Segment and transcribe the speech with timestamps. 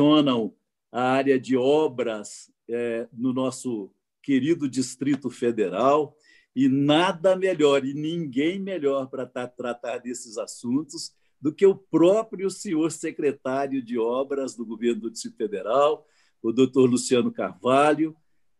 [0.00, 0.54] direcionam
[0.90, 6.16] a área de obras é, no nosso querido Distrito Federal,
[6.56, 12.90] e nada melhor e ninguém melhor para tratar desses assuntos do que o próprio senhor
[12.90, 16.04] secretário de Obras do governo do Distrito Federal,
[16.42, 18.16] o doutor Luciano Carvalho,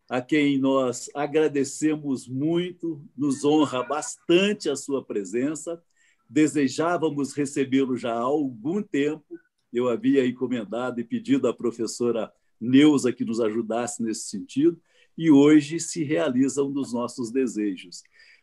[0.09, 5.83] a quem nós agradecemos muito, nos honra bastante a sua presença.
[6.29, 9.25] Desejávamos recebê-lo já há algum tempo.
[9.73, 14.81] Eu havia encomendado e pedido à professora Neuza que nos ajudasse nesse sentido,
[15.17, 18.03] e hoje se realiza um dos nossos desejos.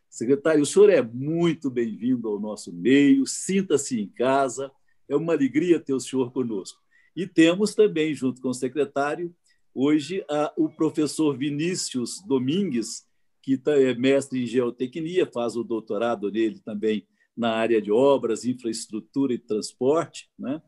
[0.10, 4.72] Secretário, o senhor é muito bem-vindo ao nosso meio, sinta-se em casa,
[5.08, 6.82] é uma alegria ter o senhor conosco.
[7.16, 9.34] E temos também, junto com o secretário,
[9.74, 13.06] hoje a, o professor Vinícius Domingues,
[13.42, 18.46] que tá, é mestre em geotecnia, faz o doutorado nele também na área de obras,
[18.46, 20.30] infraestrutura e transporte.
[20.38, 20.62] Né?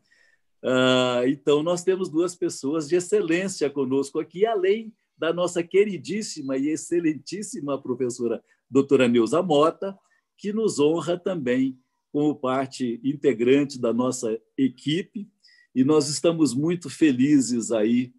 [0.62, 6.68] Ah, então, nós temos duas pessoas de excelência conosco aqui, além da nossa queridíssima e
[6.68, 9.98] excelentíssima professora doutora Neuza Mota,
[10.38, 11.78] que nos honra também
[12.12, 15.28] como parte integrante da nossa equipe,
[15.74, 18.12] e nós estamos muito felizes aí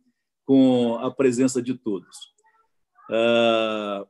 [0.46, 2.34] com a presença de todos.
[3.10, 4.08] Ah,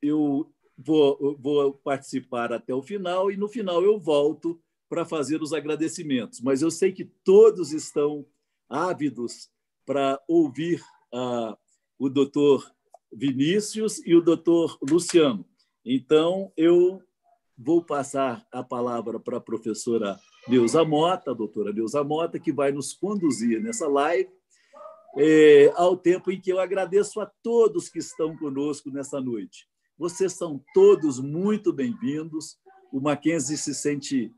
[0.00, 5.52] eu vou, vou participar até o final e no final eu volto para fazer os
[5.52, 8.24] agradecimentos, mas eu sei que todos estão
[8.68, 9.50] ávidos
[9.84, 10.82] para ouvir
[11.98, 12.70] o doutor
[13.12, 15.46] Vinícius e o doutor Luciano.
[15.84, 17.02] Então, eu
[17.56, 20.18] vou passar a palavra para a professora
[20.48, 24.30] Neuza Mota, a doutora Neuza Mota, que vai nos conduzir nessa live,
[25.16, 29.68] é, ao tempo em que eu agradeço a todos que estão conosco nessa noite.
[29.96, 32.58] Vocês são todos muito bem-vindos.
[32.92, 34.34] O Mackenzie se sente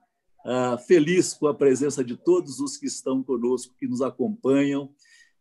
[0.47, 4.89] ah, feliz com a presença de todos os que estão conosco, que nos acompanham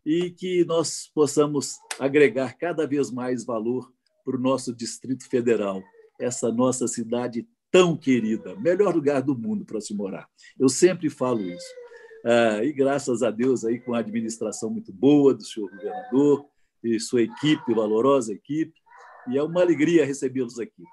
[0.03, 3.94] e que nós possamos agregar cada vez mais valor
[4.25, 5.84] para o nosso Distrito Federal,
[6.19, 10.28] essa nossa cidade tão querida, melhor lugar do mundo para se morar.
[10.57, 11.68] Eu sempre falo isso.
[12.25, 16.47] Ah, e graças a Deus aí com a administração muito boa do senhor governador
[16.84, 18.74] e sua equipe, valorosa equipe,
[19.29, 20.84] e é uma alegria recebê-los aqui.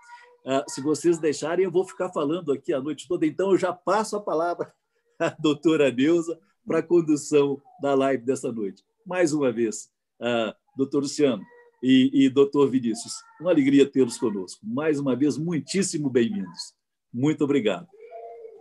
[0.44, 3.72] Ah, se vocês deixarem, eu vou ficar falando aqui a noite toda, então eu já
[3.72, 4.72] passo a palavra
[5.18, 11.00] à doutora Neuza para a condução da live dessa noite mais uma vez, uh, doutor
[11.00, 11.42] Luciano
[11.82, 13.14] e, e doutor Vinícius.
[13.40, 14.60] Uma alegria tê-los conosco.
[14.62, 16.74] Mais uma vez, muitíssimo bem-vindos.
[17.12, 17.86] Muito obrigado.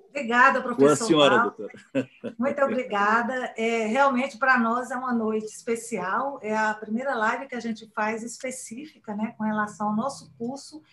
[0.09, 0.85] Obrigada, professor.
[0.85, 1.43] Boa senhora, Val.
[1.43, 1.73] doutora.
[2.37, 3.53] Muito obrigada.
[3.55, 6.37] É, realmente, para nós, é uma noite especial.
[6.41, 10.83] É a primeira live que a gente faz específica né, com relação ao nosso curso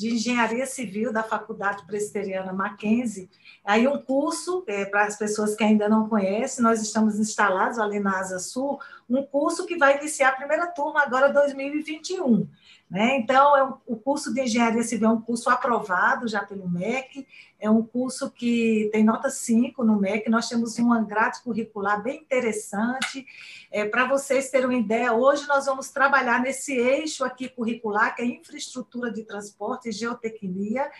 [0.00, 3.28] de Engenharia Civil da Faculdade Presbiteriana Mackenzie.
[3.62, 8.00] Aí um curso, é, para as pessoas que ainda não conhecem, nós estamos instalados ali
[8.00, 12.48] na Asa Sul, um curso que vai iniciar a primeira turma agora 2021.
[12.88, 13.18] Né?
[13.18, 17.26] Então, é um, o curso de Engenharia Civil é um curso aprovado já pelo MEC,
[17.58, 22.20] é um curso que tem nota 5 no MEC, nós temos uma grade curricular bem
[22.20, 23.24] interessante.
[23.70, 28.22] É, Para vocês terem uma ideia, hoje nós vamos trabalhar nesse eixo aqui curricular, que
[28.22, 30.90] é infraestrutura de transporte e geotecnia,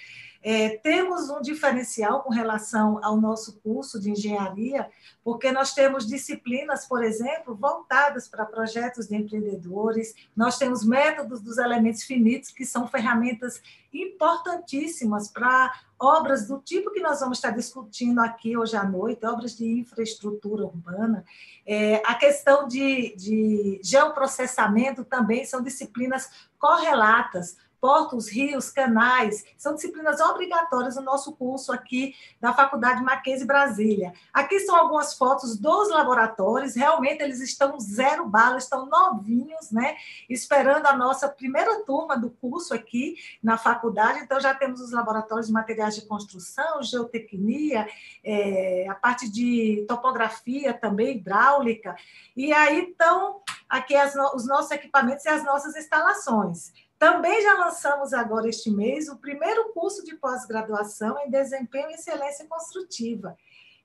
[0.42, 4.88] é, temos um diferencial com relação ao nosso curso de engenharia,
[5.22, 11.58] porque nós temos disciplinas, por exemplo, voltadas para projetos de empreendedores, nós temos métodos dos
[11.58, 13.60] elementos finitos, que são ferramentas
[13.92, 19.54] importantíssimas para obras do tipo que nós vamos estar discutindo aqui hoje à noite, obras
[19.54, 21.24] de infraestrutura urbana.
[21.66, 30.20] É, a questão de, de geoprocessamento também são disciplinas correlatas portos, rios, canais, são disciplinas
[30.20, 34.12] obrigatórias no nosso curso aqui da Faculdade Mackenzie Brasília.
[34.32, 39.96] Aqui são algumas fotos dos laboratórios, realmente eles estão zero bala, estão novinhos, né?
[40.28, 44.20] Esperando a nossa primeira turma do curso aqui na faculdade.
[44.20, 47.88] Então, já temos os laboratórios de materiais de construção, geotecnia,
[48.22, 51.96] é, a parte de topografia também, hidráulica.
[52.36, 56.72] E aí estão aqui as, os nossos equipamentos e as nossas instalações.
[57.00, 62.46] Também já lançamos agora este mês o primeiro curso de pós-graduação em desempenho e excelência
[62.46, 63.34] construtiva.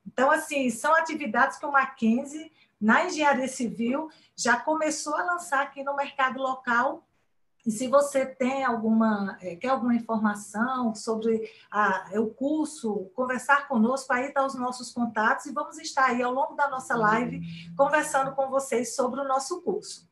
[0.05, 5.81] Então, assim, são atividades que o Mackenzie, na engenharia civil, já começou a lançar aqui
[5.81, 7.07] no mercado local.
[7.65, 14.11] E se você tem alguma, é, quer alguma informação sobre a, o curso, conversar conosco,
[14.11, 17.39] aí estão tá os nossos contatos e vamos estar aí ao longo da nossa live
[17.77, 20.05] conversando com vocês sobre o nosso curso.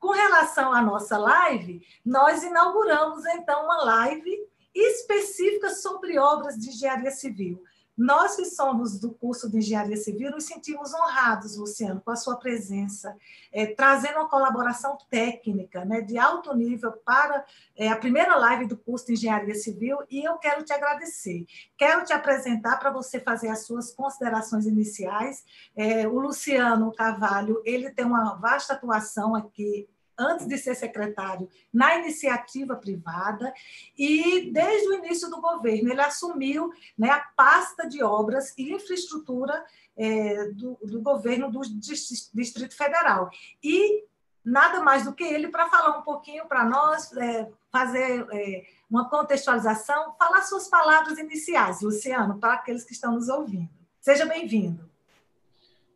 [0.00, 4.34] Com relação à nossa live, nós inauguramos então uma live
[4.74, 7.62] específica sobre obras de engenharia civil.
[8.00, 12.34] Nós que somos do curso de Engenharia Civil nos sentimos honrados, Luciano, com a sua
[12.36, 13.14] presença,
[13.52, 17.44] é, trazendo uma colaboração técnica né, de alto nível para
[17.76, 21.44] é, a primeira live do curso de Engenharia Civil e eu quero te agradecer.
[21.76, 25.44] Quero te apresentar para você fazer as suas considerações iniciais.
[25.76, 29.86] É, o Luciano Carvalho, ele tem uma vasta atuação aqui
[30.20, 33.52] antes de ser secretário, na iniciativa privada,
[33.96, 39.64] e desde o início do governo ele assumiu né, a pasta de obras e infraestrutura
[39.96, 43.30] é, do, do governo do Distrito Federal.
[43.62, 44.04] E
[44.44, 49.08] nada mais do que ele para falar um pouquinho para nós, é, fazer é, uma
[49.08, 53.70] contextualização, falar suas palavras iniciais, Luciano, para aqueles que estão nos ouvindo.
[54.00, 54.89] Seja bem-vindo.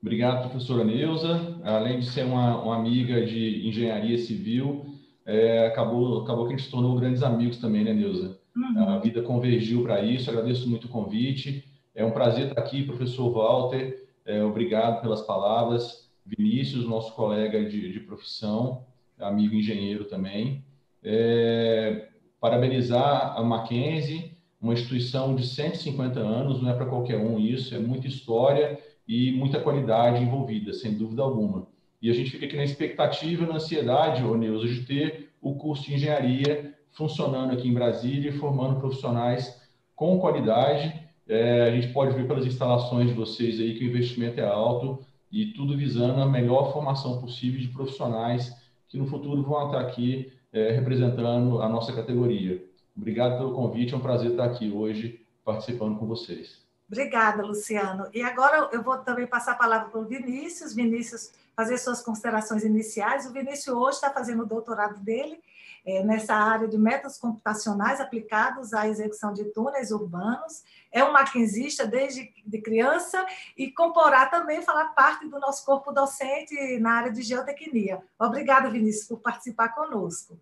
[0.05, 1.59] Obrigado, professora Neuza.
[1.65, 4.85] Além de ser uma, uma amiga de engenharia civil,
[5.25, 8.39] é, acabou, acabou que a gente se tornou grandes amigos também, né, Neuza?
[8.55, 8.87] Uhum.
[8.87, 10.29] A vida convergiu para isso.
[10.29, 11.65] Agradeço muito o convite.
[11.95, 14.07] É um prazer estar aqui, professor Walter.
[14.27, 16.11] É, obrigado pelas palavras.
[16.27, 18.85] Vinícius, nosso colega de, de profissão,
[19.19, 20.63] amigo engenheiro também.
[21.03, 22.09] É,
[22.39, 27.79] parabenizar a Mackenzie, uma instituição de 150 anos, não é para qualquer um isso, é
[27.79, 31.67] muita história e muita qualidade envolvida, sem dúvida alguma.
[32.01, 35.85] E a gente fica aqui na expectativa, na ansiedade, ô Neuza, de ter o curso
[35.85, 39.63] de engenharia funcionando aqui em Brasília e formando profissionais
[39.95, 41.03] com qualidade.
[41.27, 45.05] É, a gente pode ver pelas instalações de vocês aí que o investimento é alto
[45.33, 48.55] e tudo visando a melhor formação possível de profissionais
[48.89, 52.65] que no futuro vão estar aqui é, representando a nossa categoria.
[52.97, 56.64] Obrigado pelo convite, é um prazer estar aqui hoje participando com vocês.
[56.87, 58.09] Obrigada, Luciano.
[58.13, 60.75] E agora eu vou também passar a palavra para o Vinícius.
[60.75, 63.27] Vinícius, fazer suas considerações iniciais.
[63.27, 65.41] O Vinícius hoje está fazendo o doutorado dele
[65.85, 70.63] é, nessa área de métodos computacionais aplicados à execução de túneis urbanos.
[70.93, 73.25] É um maquinzista desde de criança
[73.57, 78.03] e comporá também falar parte do nosso corpo docente na área de geotecnia.
[78.19, 80.39] Obrigada, Vinícius, por participar conosco.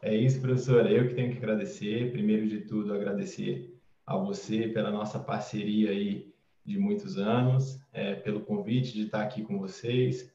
[0.00, 0.90] É isso, professora.
[0.90, 2.10] Eu que tenho que agradecer.
[2.10, 3.71] Primeiro de tudo, agradecer
[4.12, 6.32] a você pela nossa parceria aí
[6.64, 10.30] de muitos anos, é, pelo convite de estar aqui com vocês.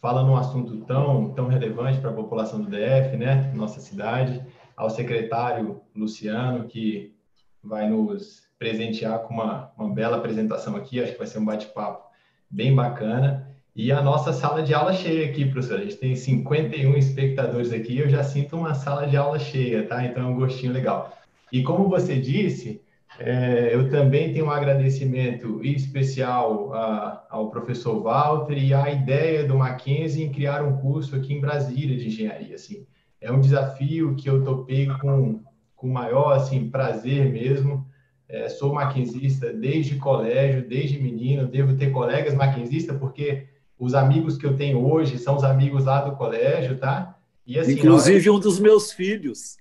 [0.00, 4.44] Fala num assunto tão, tão relevante para a população do DF, né, nossa cidade,
[4.76, 7.14] ao secretário Luciano, que
[7.62, 12.10] vai nos presentear com uma, uma bela apresentação aqui, acho que vai ser um bate-papo
[12.50, 13.48] bem bacana.
[13.74, 15.78] E a nossa sala de aula cheia aqui, professor.
[15.78, 20.04] A gente tem 51 espectadores aqui, eu já sinto uma sala de aula cheia, tá?
[20.04, 21.16] Então é um gostinho legal.
[21.50, 22.82] E como você disse,
[23.18, 29.56] é, eu também tenho um agradecimento especial a, ao professor Walter e à ideia do
[29.56, 32.54] Mackenzie em criar um curso aqui em Brasília de engenharia.
[32.54, 32.86] Assim,
[33.20, 35.40] é um desafio que eu topei com
[35.82, 37.84] com maior assim prazer mesmo.
[38.28, 41.48] É, sou maquinzista desde colégio, desde menino.
[41.48, 46.00] Devo ter colegas maquinzistas porque os amigos que eu tenho hoje são os amigos lá
[46.02, 47.18] do colégio, tá?
[47.44, 49.56] E, assim, Inclusive um dos meus filhos.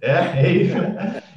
[0.00, 0.76] É, é isso.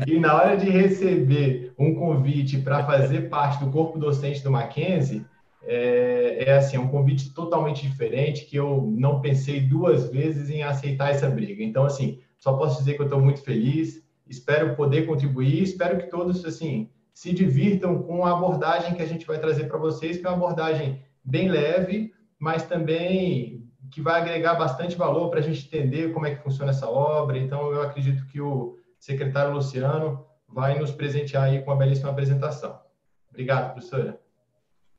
[0.05, 5.25] E na hora de receber um convite para fazer parte do corpo docente do Mackenzie,
[5.65, 10.61] é, é, assim, é um convite totalmente diferente que eu não pensei duas vezes em
[10.61, 11.63] aceitar essa briga.
[11.63, 16.09] Então, assim, só posso dizer que eu estou muito feliz, espero poder contribuir, espero que
[16.09, 20.25] todos, assim, se divirtam com a abordagem que a gente vai trazer para vocês, que
[20.25, 23.52] é uma abordagem bem leve, mas também
[23.93, 27.37] que vai agregar bastante valor para a gente entender como é que funciona essa obra.
[27.37, 32.81] Então, eu acredito que o secretário Luciano vai nos presentear aí com uma belíssima apresentação.
[33.29, 34.19] Obrigado, professora.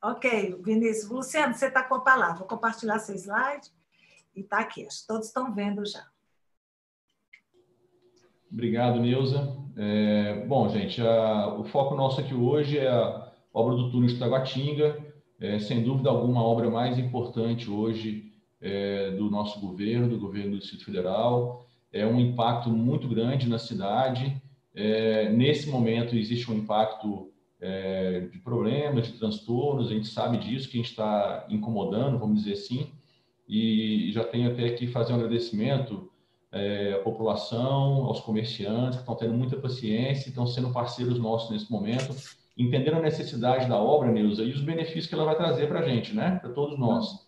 [0.01, 1.11] Ok, Vinícius.
[1.11, 2.37] Luciano, você está com a palavra.
[2.37, 3.69] Vou compartilhar seu slide
[4.37, 4.87] e está aqui.
[5.09, 6.07] Todos estão vendo já.
[8.53, 9.57] Obrigado, Neuza.
[9.77, 14.21] É, bom, gente, a, o foco nosso aqui hoje é a obra do túnel de
[14.21, 15.05] Taguatinga.
[15.41, 18.34] É, sem dúvida alguma, a obra mais importante hoje
[18.65, 21.67] é, do nosso governo, do governo do Distrito Federal.
[21.93, 24.41] É um impacto muito grande na cidade.
[24.75, 27.31] É, nesse momento, existe um impacto
[27.61, 32.43] é, de problemas, de transtornos, a gente sabe disso, que a gente está incomodando, vamos
[32.43, 32.91] dizer assim,
[33.47, 36.11] e já tenho até que fazer um agradecimento
[36.51, 41.71] é, à população, aos comerciantes, que estão tendo muita paciência, estão sendo parceiros nossos nesse
[41.71, 42.15] momento,
[42.57, 45.89] entendendo a necessidade da obra, Neuza, e os benefícios que ela vai trazer para a
[45.89, 47.24] gente, né, para todos nós.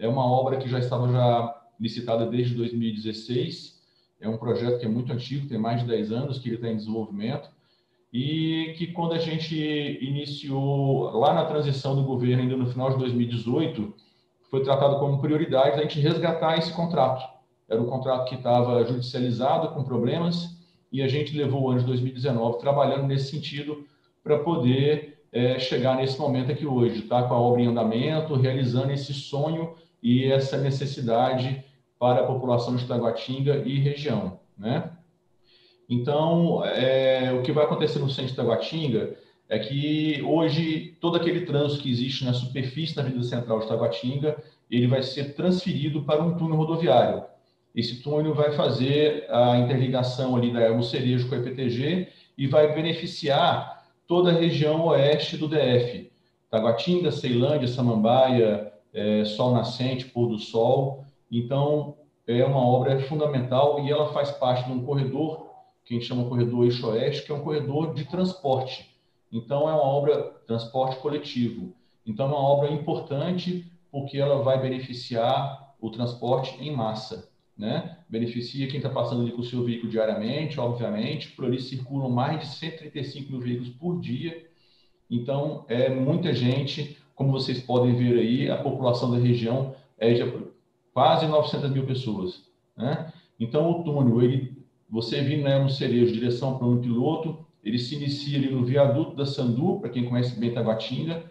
[0.00, 3.78] É uma obra que já estava já licitada desde 2016.
[4.20, 6.68] É um projeto que é muito antigo, tem mais de 10 anos que ele está
[6.68, 7.50] em desenvolvimento
[8.12, 9.54] e que quando a gente
[10.00, 13.94] iniciou lá na transição do governo, ainda no final de 2018,
[14.50, 17.22] foi tratado como prioridade a gente resgatar esse contrato.
[17.68, 20.58] Era um contrato que estava judicializado, com problemas,
[20.90, 23.86] e a gente levou o ano de 2019 trabalhando nesse sentido
[24.24, 27.22] para poder é, chegar nesse momento aqui hoje, tá?
[27.22, 31.64] com a obra em andamento, realizando esse sonho e essa necessidade
[31.98, 34.40] para a população de Taguatinga e região.
[34.56, 34.90] Né?
[35.88, 39.16] Então, é, o que vai acontecer no centro de Taguatinga
[39.48, 44.40] é que hoje todo aquele trânsito que existe na superfície da Avenida Central de Taguatinga,
[44.70, 47.24] ele vai ser transferido para um túnel rodoviário.
[47.74, 52.72] Esse túnel vai fazer a interligação ali da Elmo Cerejo com a EPTG e vai
[52.72, 56.10] beneficiar toda a região oeste do DF.
[56.50, 61.04] Taguatinga, Ceilândia, Samambaia, é, Sol Nascente, Pôr do Sol.
[61.30, 65.50] Então, é uma obra fundamental e ela faz parte de um corredor
[65.84, 68.94] que a gente chama corredor eixo-oeste, que é um corredor de transporte.
[69.32, 71.74] Então, é uma obra transporte coletivo.
[72.06, 77.28] Então, é uma obra importante porque ela vai beneficiar o transporte em massa.
[77.56, 77.98] Né?
[78.08, 81.32] Beneficia quem está passando ali com o seu veículo diariamente, obviamente.
[81.32, 84.46] Por ali circulam mais de 135 mil veículos por dia.
[85.10, 86.96] Então, é muita gente.
[87.20, 90.24] Como vocês podem ver aí, a população da região é de
[90.94, 92.44] quase 900 mil pessoas.
[92.74, 93.12] Né?
[93.38, 94.56] Então, o túnel, ele
[94.88, 99.14] você vindo né, no Cerejo, direção para um piloto, ele se inicia ali no viaduto
[99.14, 101.22] da Sandu, para quem conhece bem Taguatinga,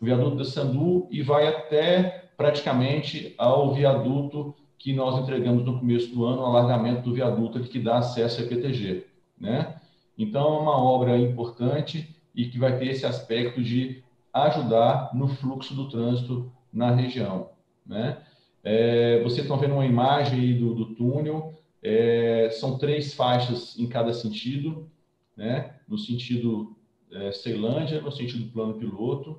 [0.00, 6.14] o viaduto da Sandu, e vai até praticamente ao viaduto que nós entregamos no começo
[6.14, 9.06] do ano, o alargamento do viaduto que dá acesso ao EPTG.
[9.40, 9.74] Né?
[10.16, 15.74] Então, é uma obra importante e que vai ter esse aspecto de ajudar no fluxo
[15.74, 17.50] do trânsito na região.
[17.84, 18.18] Né?
[18.64, 24.12] É, vocês estão vendo uma imagem do, do túnel, é, são três faixas em cada
[24.14, 24.88] sentido,
[25.36, 25.74] né?
[25.88, 26.76] no sentido
[27.10, 29.38] é, Ceilândia, no sentido plano piloto.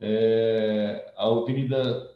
[0.00, 2.10] É, a avenida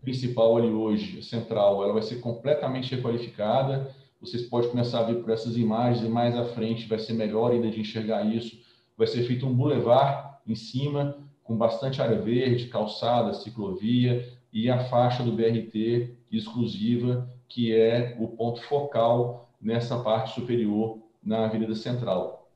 [0.00, 3.94] principal ali hoje, central, ela vai ser completamente requalificada.
[4.20, 7.52] Vocês podem começar a ver por essas imagens e mais à frente vai ser melhor
[7.52, 8.60] ainda de enxergar isso.
[8.96, 14.84] Vai ser feito um bulevar em cima, com bastante área verde, calçada, ciclovia e a
[14.84, 22.48] faixa do BRT exclusiva que é o ponto focal nessa parte superior na Avenida Central.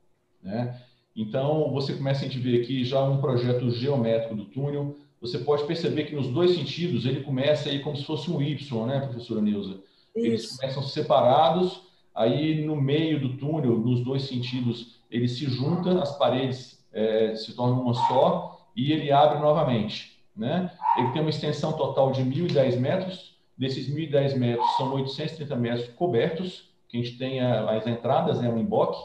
[0.43, 0.81] Né?
[1.15, 4.97] Então, você começa a gente ver aqui já um projeto geométrico do túnel.
[5.21, 8.87] Você pode perceber que nos dois sentidos ele começa aí como se fosse um Y,
[8.87, 9.81] né, professora Neuza?
[10.15, 11.83] Eles começam separados,
[12.15, 17.55] aí no meio do túnel, nos dois sentidos, ele se junta, as paredes é, se
[17.55, 20.21] tornam uma só e ele abre novamente.
[20.37, 20.71] Né?
[20.99, 26.69] Ele tem uma extensão total de 1.010 metros, Desses 1.010 metros, são 830 metros cobertos,
[26.89, 29.03] que a gente tem as entradas, né, o emboque,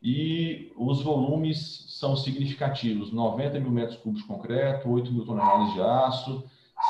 [0.00, 5.80] e os volumes são significativos: 90 mil metros cúbicos de concreto, 8 mil toneladas de
[5.80, 6.44] aço,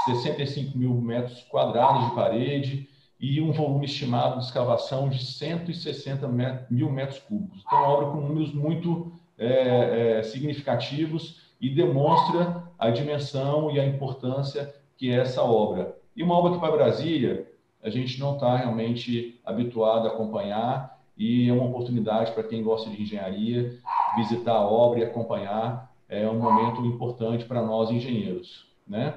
[0.04, 6.28] 65 mil metros quadrados de parede e um volume estimado de escavação de 160
[6.70, 7.62] mil metros cúbicos.
[7.66, 13.86] Então, uma obra com números muito é, é, significativos e demonstra a dimensão e a
[13.86, 15.96] importância que é essa obra.
[16.16, 17.46] E uma obra que para Brasília,
[17.82, 22.88] a gente não está realmente habituado a acompanhar e é uma oportunidade para quem gosta
[22.90, 23.78] de engenharia
[24.16, 25.90] visitar a obra e acompanhar.
[26.08, 29.14] É um momento importante para nós engenheiros, né?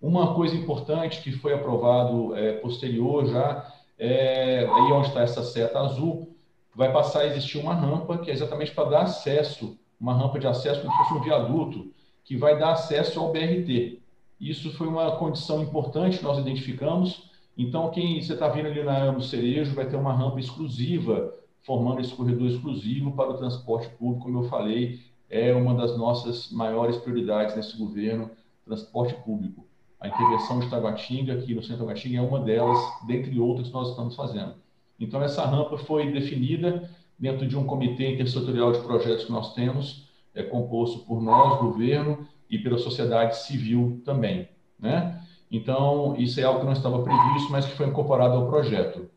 [0.00, 5.78] Uma coisa importante que foi aprovado é, posterior já, é, aí onde está essa seta
[5.78, 6.34] azul,
[6.74, 10.48] vai passar a existir uma rampa que é exatamente para dar acesso, uma rampa de
[10.48, 11.92] acesso como se fosse um viaduto,
[12.24, 14.00] que vai dar acesso ao BRT.
[14.40, 17.30] Isso foi uma condição importante que nós identificamos.
[17.56, 21.32] Então, quem você está vendo ali na no Cerejo vai ter uma rampa exclusiva,
[21.62, 26.50] formando esse corredor exclusivo para o transporte público, como eu falei, é uma das nossas
[26.50, 28.28] maiores prioridades nesse governo,
[28.64, 29.64] transporte público.
[30.00, 33.90] A intervenção de Taguatinga, aqui no centro Taguatinga, é uma delas, dentre outras que nós
[33.90, 34.54] estamos fazendo.
[34.98, 36.90] Então, essa rampa foi definida
[37.22, 42.26] dentro de um comitê intersetorial de projetos que nós temos, é composto por nós, governo,
[42.50, 44.48] e pela sociedade civil também.
[44.76, 45.22] Né?
[45.48, 49.08] Então, isso é algo que não estava previsto, mas que foi incorporado ao projeto.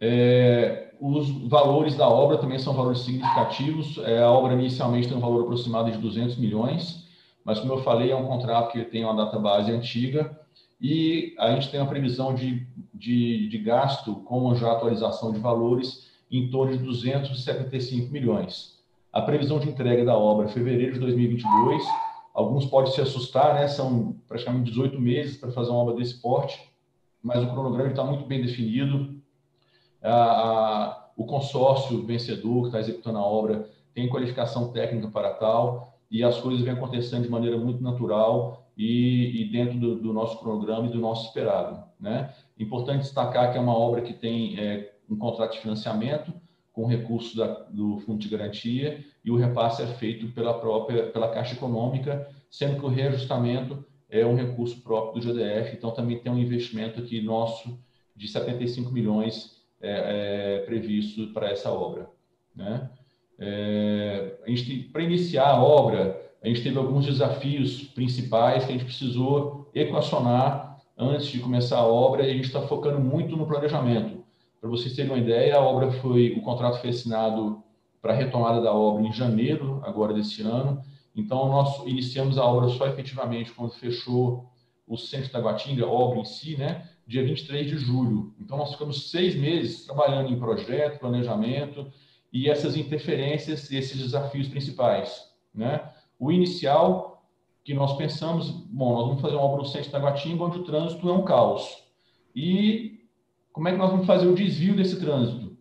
[0.00, 3.98] É, os valores da obra também são valores significativos.
[3.98, 7.06] É, a obra inicialmente tem um valor aproximado de 200 milhões,
[7.44, 10.37] mas, como eu falei, é um contrato que tem uma data base antiga
[10.80, 16.08] e a gente tem uma previsão de, de, de gasto com já atualização de valores
[16.30, 18.78] em torno de 275 milhões.
[19.12, 21.82] A previsão de entrega da obra é fevereiro de 2022.
[22.32, 23.66] Alguns podem se assustar, né?
[23.66, 26.60] São praticamente 18 meses para fazer uma obra desse porte,
[27.22, 29.20] mas o cronograma está muito bem definido.
[31.16, 36.40] O consórcio vencedor que está executando a obra tem qualificação técnica para tal e as
[36.40, 40.90] coisas vêm acontecendo de maneira muito natural e, e dentro do, do, nosso cronograma e
[40.90, 41.82] do nosso esperado.
[42.00, 42.32] Né?
[42.58, 46.32] Importante destacar que é uma obra que tem é, um contrato de financiamento,
[46.72, 51.28] com recursos da, do Fundo de Garantia e o repasse é feito pela própria pela
[51.28, 56.30] Caixa Econômica, sendo que o reajustamento é um recurso próprio do GDF, então também tem
[56.30, 57.78] um investimento aqui nosso
[58.14, 62.08] de 75 milhões é, é, previsto para essa obra.
[62.54, 62.88] Né?
[63.38, 64.36] É,
[64.92, 70.78] para iniciar a obra, a gente teve alguns desafios principais que a gente precisou equacionar
[70.96, 74.24] antes de começar a obra e a gente está focando muito no planejamento.
[74.60, 77.62] Para vocês terem uma ideia, a obra foi, o contrato foi assinado
[78.02, 80.82] para a retomada da obra em janeiro agora desse ano
[81.18, 84.48] então, nós iniciamos a obra só efetivamente quando fechou
[84.86, 86.88] o centro da Guatinga, a obra em si, né?
[87.08, 88.32] Dia 23 de julho.
[88.38, 91.90] Então, nós ficamos seis meses trabalhando em projeto, planejamento
[92.32, 95.90] e essas interferências, esses desafios principais, né?
[96.18, 97.22] O inicial
[97.64, 100.64] que nós pensamos, bom, nós vamos fazer uma obra no centro da Guatinga onde o
[100.64, 101.84] trânsito é um caos.
[102.34, 103.00] E
[103.52, 105.56] como é que nós vamos fazer o desvio desse trânsito,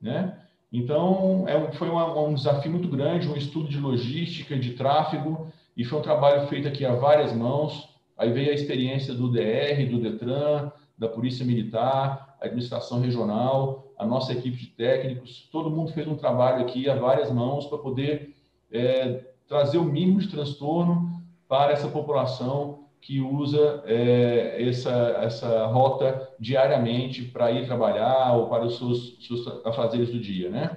[0.00, 0.38] né?
[0.72, 5.84] Então, é, foi uma, um desafio muito grande, um estudo de logística, de tráfego, e
[5.84, 7.88] foi um trabalho feito aqui a várias mãos.
[8.16, 14.04] Aí veio a experiência do DR, do DETRAN, da Polícia Militar, a administração regional, a
[14.04, 18.34] nossa equipe de técnicos, todo mundo fez um trabalho aqui a várias mãos para poder
[18.70, 24.90] é, trazer o mínimo de transtorno para essa população que usa é, essa,
[25.22, 30.76] essa rota diariamente para ir trabalhar ou para os seus, seus afazeres do dia, né?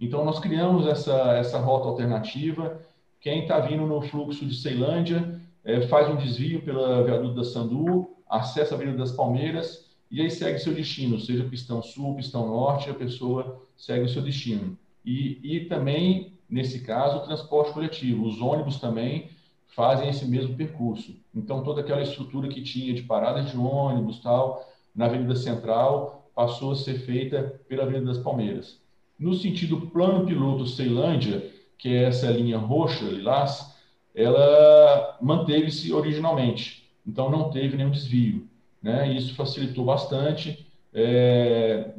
[0.00, 2.80] Então, nós criamos essa, essa rota alternativa.
[3.20, 8.17] Quem está vindo no fluxo de Ceilândia é, faz um desvio pela viaduto da Sandu,
[8.28, 12.88] acessa a Avenida das Palmeiras e aí segue seu destino, seja pistão sul, pistão norte,
[12.88, 14.76] a pessoa segue o seu destino.
[15.04, 18.26] E, e também, nesse caso, o transporte coletivo.
[18.26, 19.28] Os ônibus também
[19.66, 21.14] fazem esse mesmo percurso.
[21.34, 26.72] Então, toda aquela estrutura que tinha de paradas de ônibus tal, na Avenida Central, passou
[26.72, 28.80] a ser feita pela Avenida das Palmeiras.
[29.18, 33.76] No sentido plano piloto Ceilândia, que é essa linha roxa, lilás,
[34.14, 38.46] ela manteve-se originalmente, então não teve nenhum desvio.
[38.82, 39.10] Né?
[39.14, 41.94] Isso facilitou bastante, é,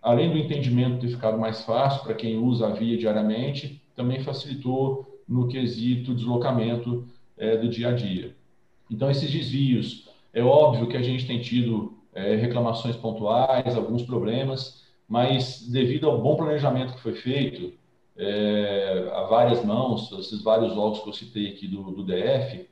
[0.00, 5.22] além do entendimento ter ficado mais fácil para quem usa a via diariamente, também facilitou
[5.28, 8.34] no quesito deslocamento é, do dia a dia.
[8.90, 14.82] Então, esses desvios, é óbvio que a gente tem tido é, reclamações pontuais, alguns problemas,
[15.06, 17.72] mas devido ao bom planejamento que foi feito,
[18.16, 22.66] é, a várias mãos, esses vários órgãos que eu citei aqui do, do DF,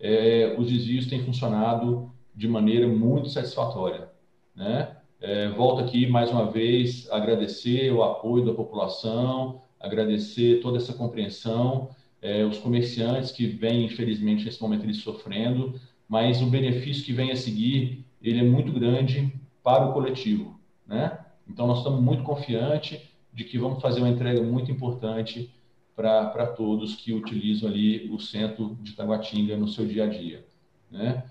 [0.00, 4.08] é, os desvios têm funcionado de maneira muito satisfatória.
[4.54, 4.96] Né?
[5.20, 11.90] É, volto aqui mais uma vez agradecer o apoio da população, agradecer toda essa compreensão
[12.20, 17.30] é, os comerciantes que vêm, infelizmente, nesse momento eles sofrendo, mas o benefício que vem
[17.30, 19.32] a seguir, ele é muito grande
[19.62, 21.18] para o coletivo, né?
[21.48, 23.00] Então, nós estamos muito confiantes
[23.32, 25.50] de que vamos fazer uma entrega muito importante
[25.98, 30.46] para todos que utilizam ali o centro de Taguatinga no seu dia a dia,
[30.88, 31.24] né?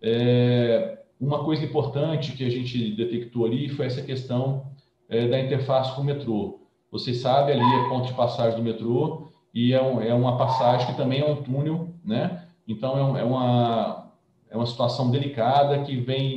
[0.00, 4.72] É, uma coisa importante que a gente detectou ali foi essa questão
[5.08, 6.60] é, da interface com o metrô.
[6.92, 10.86] Você sabe, ali é ponto de passagem do metrô, e é, um, é uma passagem
[10.86, 12.46] que também é um túnel, né?
[12.68, 14.12] Então é, um, é, uma,
[14.48, 16.36] é uma situação delicada que vem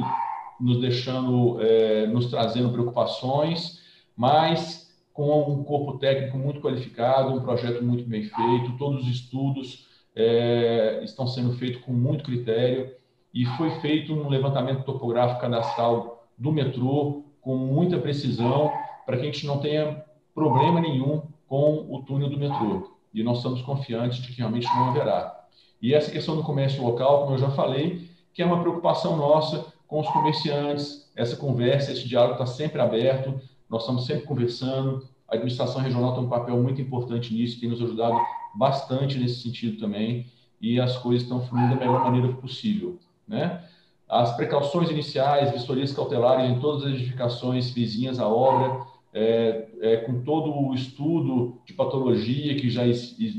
[0.59, 3.81] nos deixando, é, nos trazendo preocupações,
[4.17, 4.84] mas
[5.15, 10.99] com um corpo técnico muito qualificado, um projeto muito bem feito, todos os estudos é,
[11.03, 12.93] estão sendo feitos com muito critério.
[13.33, 18.69] E foi feito um levantamento topográfico cadastral do metrô com muita precisão
[19.05, 22.97] para que a gente não tenha problema nenhum com o túnel do metrô.
[23.13, 25.45] E nós estamos confiantes de que realmente não haverá.
[25.81, 29.65] E essa questão do comércio local, como eu já falei, que é uma preocupação nossa
[29.87, 35.35] com os comerciantes, essa conversa, esse diálogo está sempre aberto, nós estamos sempre conversando, a
[35.35, 38.19] administração regional tem um papel muito importante nisso, tem nos ajudado
[38.53, 40.27] bastante nesse sentido também,
[40.61, 42.97] e as coisas estão fluindo da melhor maneira possível.
[43.27, 43.63] Né?
[44.07, 50.21] As precauções iniciais, vistorias cautelares em todas as edificações vizinhas à obra, é, é, com
[50.23, 52.83] todo o estudo de patologia que já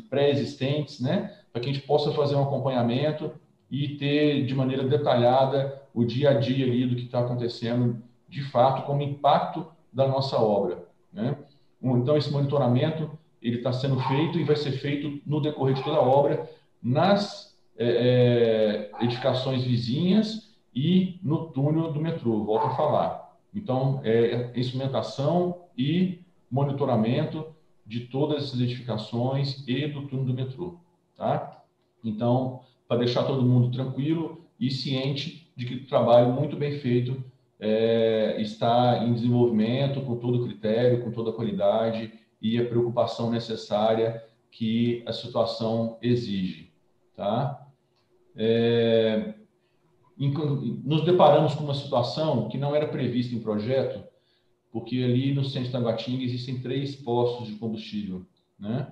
[0.08, 3.30] pré-existentes, né, para que a gente possa fazer um acompanhamento
[3.70, 8.42] e ter de maneira detalhada o dia a dia ali do que está acontecendo, de
[8.42, 10.86] fato, como impacto da nossa obra.
[11.10, 11.34] Né?
[11.82, 15.96] Então, esse monitoramento ele está sendo feito e vai ser feito no decorrer de toda
[15.96, 16.50] a obra,
[16.82, 23.38] nas é, é edificações vizinhas e no túnel do metrô, volto a falar.
[23.54, 27.46] Então, é instrumentação e monitoramento
[27.86, 30.78] de todas essas edificações e do túnel do metrô,
[31.16, 31.62] tá?
[32.04, 37.24] Então, para deixar todo mundo tranquilo e ciente de que o trabalho muito bem feito
[37.58, 43.30] é, está em desenvolvimento com todo o critério, com toda a qualidade e a preocupação
[43.30, 46.72] necessária que a situação exige,
[47.14, 47.66] tá?
[48.34, 49.34] É,
[50.84, 54.02] nos deparamos com uma situação que não era prevista em projeto,
[54.72, 58.26] porque ali no centro de Taguatinga existem três postos de combustível,
[58.58, 58.90] né?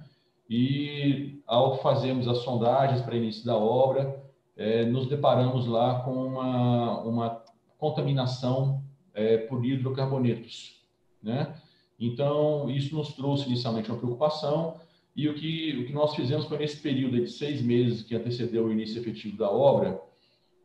[0.48, 4.22] E ao fazermos as sondagens para início da obra,
[4.56, 7.43] é, nos deparamos lá com uma, uma
[7.84, 10.80] contaminação é, por hidrocarbonetos,
[11.22, 11.54] né?
[12.00, 14.76] Então, isso nos trouxe inicialmente uma preocupação,
[15.14, 18.64] e o que, o que nós fizemos foi nesse período de seis meses que antecedeu
[18.64, 20.00] o início efetivo da obra,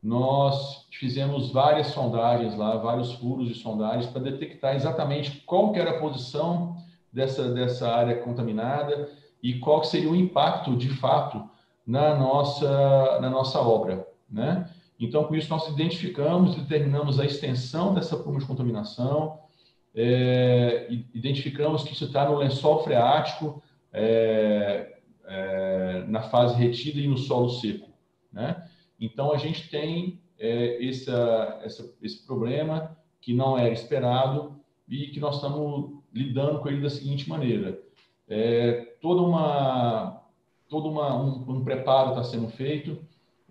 [0.01, 5.91] nós fizemos várias sondagens lá, vários furos de sondagens para detectar exatamente qual que era
[5.91, 6.77] a posição
[7.11, 9.09] dessa, dessa área contaminada
[9.43, 11.47] e qual seria o impacto de fato
[11.85, 14.69] na nossa, na nossa obra, né?
[14.99, 19.39] Então, com isso, nós identificamos, determinamos a extensão dessa pluma de contaminação,
[19.95, 27.17] é, identificamos que isso está no lençol freático, é, é, na fase retida e no
[27.17, 27.89] solo seco,
[28.31, 28.67] né?
[28.99, 35.19] Então, a gente tem é, essa, essa, esse problema que não era esperado e que
[35.19, 37.79] nós estamos lidando com ele da seguinte maneira.
[38.27, 40.21] É, toda uma,
[40.67, 42.99] todo uma, um, um preparo está sendo feito,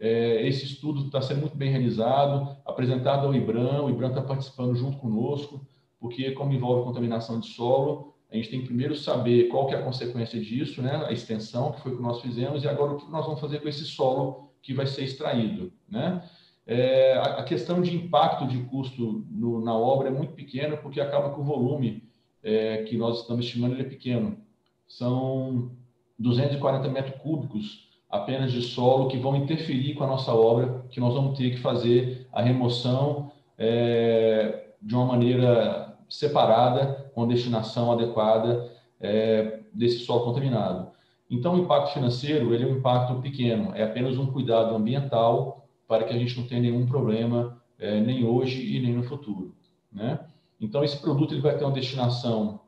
[0.01, 4.99] esse estudo está sendo muito bem realizado, apresentado ao IBRAM, o IBRAM está participando junto
[4.99, 5.67] conosco,
[5.99, 9.79] porque como envolve contaminação de solo, a gente tem que primeiro saber qual que é
[9.79, 13.11] a consequência disso, né, a extensão, que foi que nós fizemos, e agora o que
[13.11, 15.73] nós vamos fazer com esse solo que vai ser extraído.
[15.89, 16.23] Né?
[16.67, 21.33] É, a, questão de impacto de custo no, na obra é muito pequena, porque acaba
[21.33, 22.05] que o volume
[22.43, 24.37] é, que nós estamos estimando ele é pequeno.
[24.87, 25.73] São
[26.19, 31.15] 240 metros cúbicos apenas de solo que vão interferir com a nossa obra, que nós
[31.15, 39.61] vamos ter que fazer a remoção é, de uma maneira separada, com destinação adequada é,
[39.75, 40.89] desse solo contaminado.
[41.31, 46.05] Então, o impacto financeiro ele é um impacto pequeno, é apenas um cuidado ambiental para
[46.05, 49.55] que a gente não tenha nenhum problema é, nem hoje e nem no futuro.
[49.93, 50.19] Né?
[50.59, 52.61] Então, esse produto ele vai ter uma destinação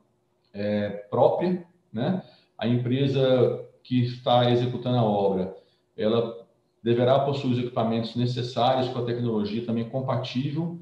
[0.53, 2.23] é, própria, né?
[2.57, 5.55] A empresa que está executando a obra,
[5.97, 6.47] ela
[6.83, 10.79] deverá possuir os equipamentos necessários com a tecnologia também compatível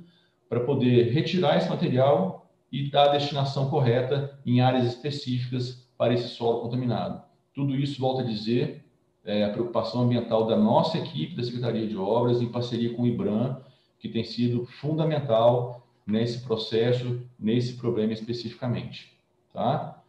[0.47, 6.29] para poder retirar esse material e dar a destinação correta em áreas específicas para esse
[6.29, 7.21] solo contaminado.
[7.53, 8.85] Tudo isso, volta a dizer,
[9.25, 13.07] é a preocupação ambiental da nossa equipe da Secretaria de Obras, em parceria com o
[13.07, 13.57] IBRAM,
[13.99, 19.13] que tem sido fundamental nesse processo, nesse problema especificamente.
[19.53, 20.01] Tá?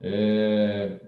[0.00, 1.05] É...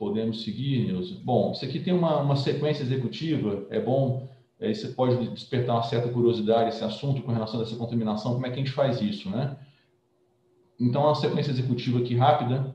[0.00, 1.20] Podemos seguir, Nilson?
[1.22, 5.84] Bom, isso aqui tem uma, uma sequência executiva, é bom, é, você pode despertar uma
[5.84, 9.00] certa curiosidade esse assunto com relação a essa contaminação, como é que a gente faz
[9.00, 9.56] isso, né?
[10.80, 12.74] Então, uma sequência executiva aqui rápida,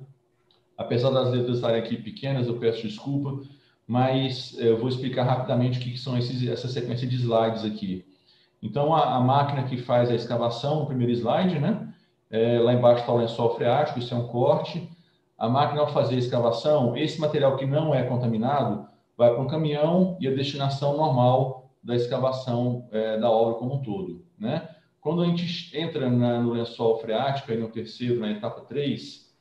[0.77, 3.41] Apesar das letras estarem aqui pequenas, eu peço desculpa,
[3.88, 8.05] mas eh, eu vou explicar rapidamente o que são esses, essa sequência de slides aqui.
[8.61, 11.93] Então, a, a máquina que faz a escavação, no primeiro slide, né?
[12.29, 14.89] É, lá embaixo está o lençol freático, isso é um corte.
[15.38, 19.48] A máquina, ao fazer a escavação, esse material que não é contaminado vai para um
[19.48, 24.69] caminhão e a destinação normal da escavação é, da obra como um todo, né?
[25.00, 29.32] Quando a gente entra na, no lençol freático, aí no terceiro, na etapa 3,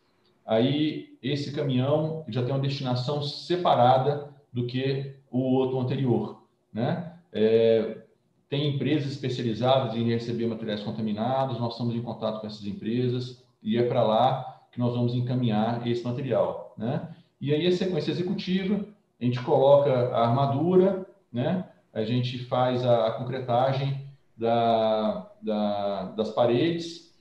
[0.44, 7.14] aí esse caminhão já tem uma destinação separada do que o outro anterior, né?
[7.32, 8.02] É,
[8.48, 13.78] tem empresas especializadas em receber materiais contaminados, nós estamos em contato com essas empresas e
[13.78, 17.08] é para lá que nós vamos encaminhar esse material, né?
[17.40, 18.84] E aí a sequência executiva,
[19.20, 21.68] a gente coloca a armadura, né?
[21.92, 24.04] A gente faz a, a concretagem
[24.36, 27.14] da, da, das paredes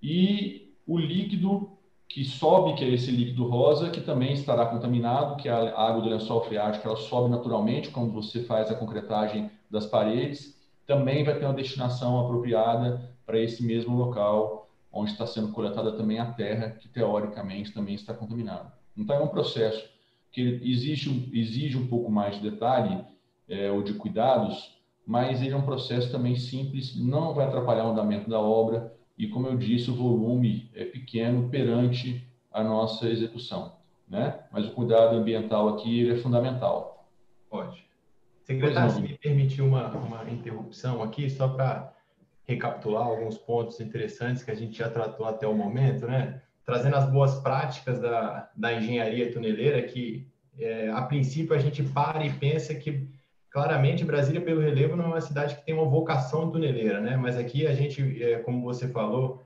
[0.00, 1.70] e o líquido
[2.08, 6.02] que sobe, que é esse líquido rosa, que também estará contaminado, que é a água
[6.02, 11.36] do lençol freático, ela sobe naturalmente quando você faz a concretagem das paredes, também vai
[11.38, 14.59] ter uma destinação apropriada para esse mesmo local
[14.92, 18.72] onde está sendo coletada também a terra, que teoricamente também está contaminada.
[18.96, 19.88] Então é um processo
[20.32, 23.04] que exige, exige um pouco mais de detalhe
[23.48, 27.90] é, ou de cuidados, mas ele é um processo também simples, não vai atrapalhar o
[27.90, 33.74] andamento da obra, e, como eu disse, o volume é pequeno perante a nossa execução.
[34.08, 34.40] Né?
[34.50, 37.06] Mas o cuidado ambiental aqui é fundamental.
[37.50, 37.84] Pode.
[38.44, 41.92] Secretário, se me permitir uma, uma interrupção aqui, só para
[42.50, 46.40] recapitular alguns pontos interessantes que a gente já tratou até o momento, né?
[46.64, 50.26] trazendo as boas práticas da, da engenharia tuneleira, que
[50.58, 53.08] é, a princípio a gente para e pensa que
[53.50, 57.16] claramente Brasília, pelo relevo, não é uma cidade que tem uma vocação tuneleira, né?
[57.16, 59.42] Mas aqui a gente, é, como você falou,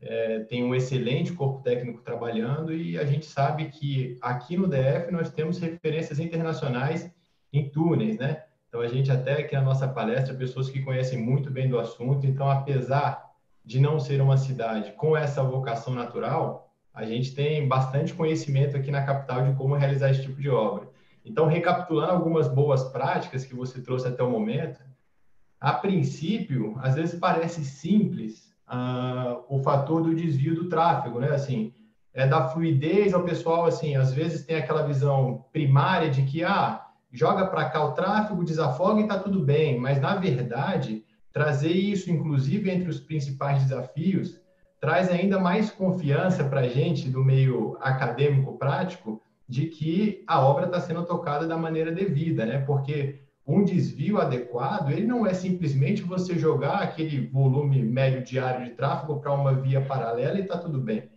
[0.00, 5.12] é, tem um excelente corpo técnico trabalhando e a gente sabe que aqui no DF
[5.12, 7.08] nós temos referências internacionais
[7.52, 8.42] em túneis, né?
[8.74, 12.26] Então a gente até aqui na nossa palestra pessoas que conhecem muito bem do assunto.
[12.26, 13.30] Então apesar
[13.64, 18.90] de não ser uma cidade com essa vocação natural, a gente tem bastante conhecimento aqui
[18.90, 20.88] na capital de como realizar esse tipo de obra.
[21.24, 24.80] Então recapitulando algumas boas práticas que você trouxe até o momento,
[25.60, 31.30] a princípio às vezes parece simples uh, o fator do desvio do tráfego, né?
[31.30, 31.72] Assim,
[32.12, 36.83] é da fluidez ao pessoal, assim, às vezes tem aquela visão primária de que, ah,
[37.14, 42.10] joga para cá o tráfego, desafoga e está tudo bem, mas na verdade, trazer isso,
[42.10, 44.40] inclusive, entre os principais desafios,
[44.80, 50.66] traz ainda mais confiança para a gente do meio acadêmico prático de que a obra
[50.66, 52.58] está sendo tocada da maneira devida, né?
[52.58, 58.72] Porque um desvio adequado, ele não é simplesmente você jogar aquele volume médio diário de
[58.72, 61.13] tráfego para uma via paralela e está tudo bem.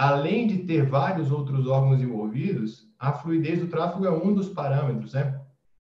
[0.00, 5.12] Além de ter vários outros órgãos envolvidos, a fluidez do tráfego é um dos parâmetros,
[5.12, 5.38] né?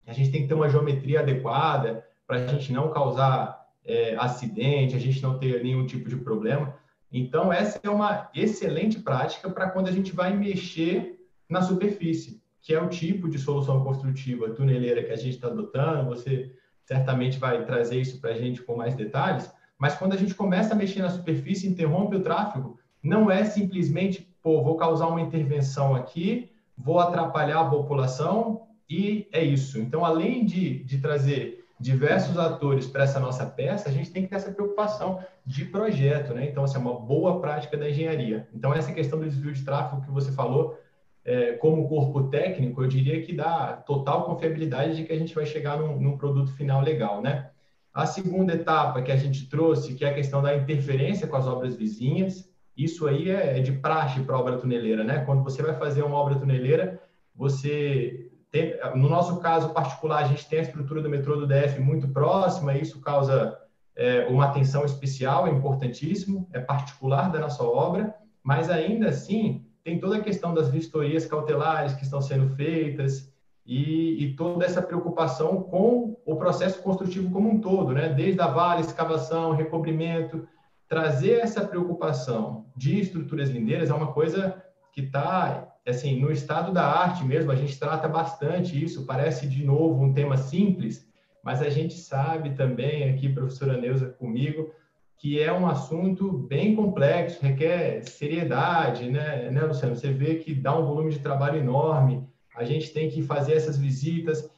[0.07, 4.97] A gente tem que ter uma geometria adequada para a gente não causar é, acidente,
[4.97, 6.75] a gente não ter nenhum tipo de problema.
[7.13, 12.73] Então, essa é uma excelente prática para quando a gente vai mexer na superfície que
[12.73, 16.09] é o tipo de solução construtiva tuneleira que a gente está adotando.
[16.09, 19.53] Você certamente vai trazer isso para a gente com mais detalhes.
[19.79, 24.29] Mas quando a gente começa a mexer na superfície, interrompe o tráfego, não é simplesmente,
[24.42, 29.79] pô, vou causar uma intervenção aqui, vou atrapalhar a população e é isso.
[29.79, 34.29] Então, além de, de trazer diversos atores para essa nossa peça, a gente tem que
[34.29, 36.47] ter essa preocupação de projeto, né?
[36.47, 38.49] Então, assim, é uma boa prática da engenharia.
[38.53, 40.79] Então, essa questão do desvio de tráfego que você falou,
[41.25, 45.45] é, como corpo técnico, eu diria que dá total confiabilidade de que a gente vai
[45.45, 47.51] chegar num, num, produto final legal, né?
[47.92, 51.47] A segunda etapa que a gente trouxe, que é a questão da interferência com as
[51.47, 52.46] obras vizinhas,
[52.77, 55.25] isso aí é, é de praxe para obra tuneleira, né?
[55.25, 57.01] Quando você vai fazer uma obra tuneleira,
[57.35, 61.81] você tem, no nosso caso particular, a gente tem a estrutura do metrô do DF
[61.81, 63.57] muito próxima, isso causa
[63.95, 69.99] é, uma atenção especial, é importantíssimo, é particular da nossa obra, mas ainda assim tem
[69.99, 73.33] toda a questão das vistorias cautelares que estão sendo feitas
[73.65, 78.09] e, e, toda essa preocupação com o processo construtivo como um todo, né?
[78.11, 80.47] Desde a vale, escavação, recobrimento,
[80.88, 86.85] trazer essa preocupação de estruturas lindeiras é uma coisa que está assim no estado da
[86.85, 87.51] arte mesmo.
[87.51, 89.07] A gente trata bastante isso.
[89.07, 91.07] Parece de novo um tema simples,
[91.42, 94.72] mas a gente sabe também aqui, professora Neuza, comigo,
[95.18, 99.96] que é um assunto bem complexo, requer seriedade, né, né, Luciano?
[99.96, 103.79] Você vê que dá um volume de trabalho enorme, a gente tem que fazer essas
[103.79, 104.51] visitas,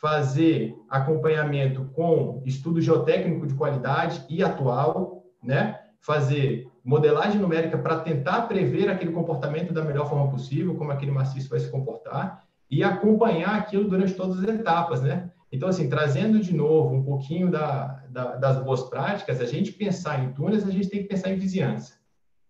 [0.00, 5.80] fazer acompanhamento com estudo geotécnico de qualidade e atual, né?
[6.00, 11.48] Fazer modelagem numérica para tentar prever aquele comportamento da melhor forma possível, como aquele maciço
[11.48, 15.30] vai se comportar, e acompanhar aquilo durante todas as etapas, né?
[15.52, 20.24] Então, assim, trazendo de novo um pouquinho da, da, das boas práticas, a gente pensar
[20.24, 21.94] em túneis, a gente tem que pensar em vizinhança.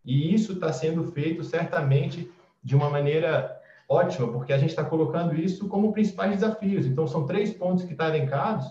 [0.05, 2.31] E isso está sendo feito certamente
[2.62, 6.87] de uma maneira ótima, porque a gente está colocando isso como principais desafios.
[6.87, 8.66] Então, são três pontos que estão elencados.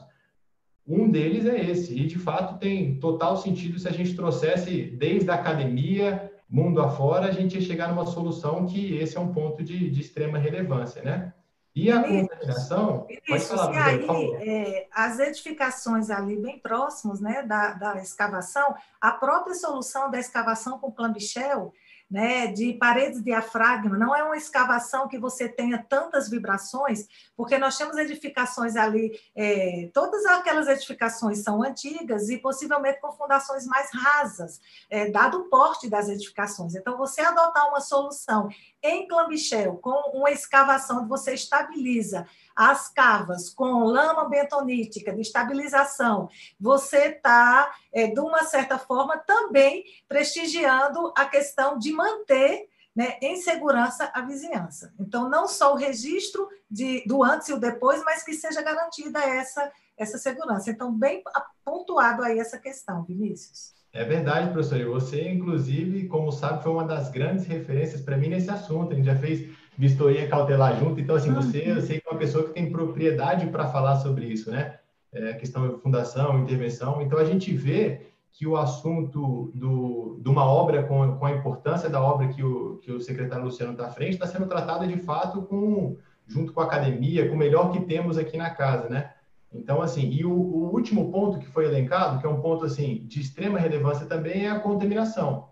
[0.88, 5.30] Um deles é esse, e de fato tem total sentido se a gente trouxesse desde
[5.30, 9.64] a academia, mundo afora, a gente ia chegar numa solução que esse é um ponto
[9.64, 11.34] de, de extrema relevância, né?
[11.74, 13.08] E a contaminação.
[13.26, 19.12] Pode falar, e aí, é, as edificações ali bem próximos né, da, da escavação, a
[19.12, 21.74] própria solução da escavação com clambichel
[22.12, 27.78] né, de paredes diafragma, não é uma escavação que você tenha tantas vibrações, porque nós
[27.78, 34.60] temos edificações ali, é, todas aquelas edificações são antigas e possivelmente com fundações mais rasas,
[34.90, 36.76] é, dado o porte das edificações.
[36.76, 38.50] Então, você adotar uma solução
[38.84, 46.30] em Clambichel, com uma escavação onde você estabiliza as cavas com lama bentonítica de estabilização,
[46.60, 53.38] você está, é, de uma certa forma, também prestigiando a questão de manter né, em
[53.38, 54.94] segurança a vizinhança.
[55.00, 59.20] Então, não só o registro de, do antes e o depois, mas que seja garantida
[59.20, 60.70] essa, essa segurança.
[60.70, 61.24] Então, bem
[61.64, 63.74] pontuado aí essa questão, Vinícius.
[63.94, 64.80] É verdade, professor.
[64.80, 68.94] E você, inclusive, como sabe, foi uma das grandes referências para mim nesse assunto.
[68.94, 71.00] A gente já fez vistoria cautelar junto.
[71.00, 74.26] Então, assim, você, eu sei que é uma pessoa que tem propriedade para falar sobre
[74.26, 74.80] isso, né?
[75.14, 77.02] É, questão de fundação, intervenção.
[77.02, 81.90] Então, a gente vê que o assunto do, de uma obra, com, com a importância
[81.90, 84.98] da obra que o, que o secretário Luciano está à frente, está sendo tratada de
[84.98, 89.12] fato com, junto com a academia, com o melhor que temos aqui na casa, né?
[89.54, 93.06] Então, assim, e o, o, último ponto que foi elencado, que é um ponto, assim,
[93.06, 95.50] de extrema relevância também, é a contaminação.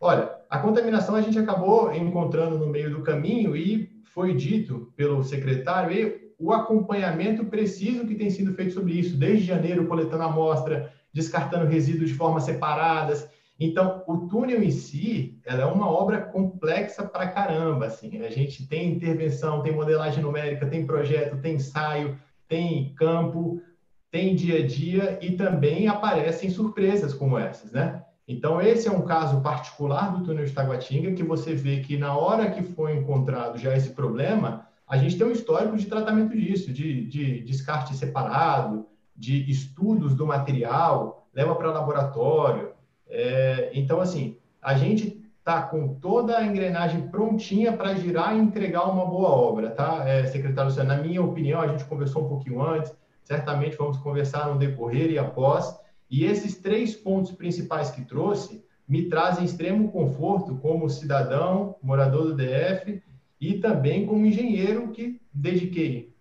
[0.00, 5.24] Olha, a contaminação a gente acabou encontrando no meio do caminho e foi dito pelo
[5.24, 10.92] secretário e o acompanhamento preciso que tem sido feito sobre isso, desde janeiro, coletando amostra,
[11.12, 13.28] descartando resíduos de formas separadas.
[13.58, 18.22] Então, o túnel em si, ela é uma obra complexa para caramba, assim.
[18.22, 23.60] A gente tem intervenção, tem modelagem numérica, tem projeto, tem ensaio, tem campo,
[24.08, 28.04] tem dia a dia e também aparecem surpresas como essas, né?
[28.26, 32.16] Então, esse é um caso particular do túnel de Taguatinga, que você vê que na
[32.16, 36.72] hora que foi encontrado já esse problema, a gente tem um histórico de tratamento disso,
[36.72, 42.72] de, de descarte separado, de estudos do material, leva para laboratório.
[43.06, 48.88] É, então, assim, a gente está com toda a engrenagem prontinha para girar e entregar
[48.88, 50.88] uma boa obra, tá, é, secretário Luciano?
[50.88, 55.18] Na minha opinião, a gente conversou um pouquinho antes, certamente vamos conversar no decorrer e
[55.18, 55.78] após,
[56.10, 62.34] e esses três pontos principais que trouxe me trazem extremo conforto como cidadão, morador do
[62.34, 63.02] DF
[63.40, 66.14] e também como engenheiro que dediquei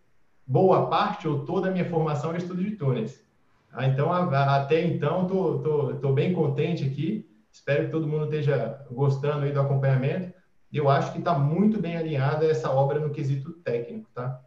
[0.46, 3.24] boa parte ou toda a minha formação ao estudo de túneis.
[3.72, 7.28] Ah, então, até então, estou tô, tô, tô, bem contente aqui.
[7.52, 10.34] Espero que todo mundo esteja gostando aí do acompanhamento.
[10.72, 14.40] Eu acho que está muito bem alinhada essa obra no quesito técnico, tá?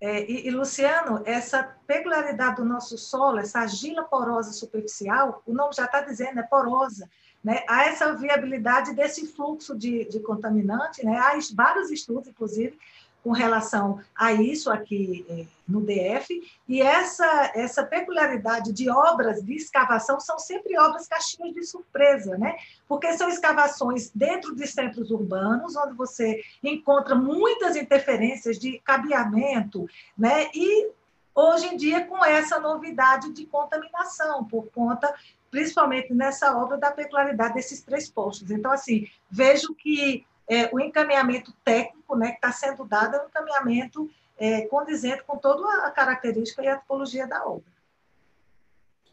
[0.00, 5.74] É, e, e, Luciano, essa peculiaridade do nosso solo, essa argila porosa superficial, o nome
[5.74, 7.08] já está dizendo, é porosa.
[7.44, 7.62] Né?
[7.68, 11.18] Há essa viabilidade desse fluxo de, de contaminante, né?
[11.18, 12.78] há vários estudos, inclusive,
[13.22, 19.54] com relação a isso aqui é, no DF, e essa, essa peculiaridade de obras de
[19.54, 22.56] escavação são sempre obras caixinhas de surpresa, né?
[22.88, 30.48] porque são escavações dentro de centros urbanos, onde você encontra muitas interferências de cabeamento, né?
[30.54, 30.90] e
[31.34, 35.14] hoje em dia com essa novidade de contaminação, por conta,
[35.50, 38.50] principalmente nessa obra, da peculiaridade desses três postos.
[38.50, 43.28] Então, assim, vejo que é, o encaminhamento técnico né, que está sendo dado é um
[43.28, 47.70] encaminhamento é, condizente com toda a característica e a tipologia da obra.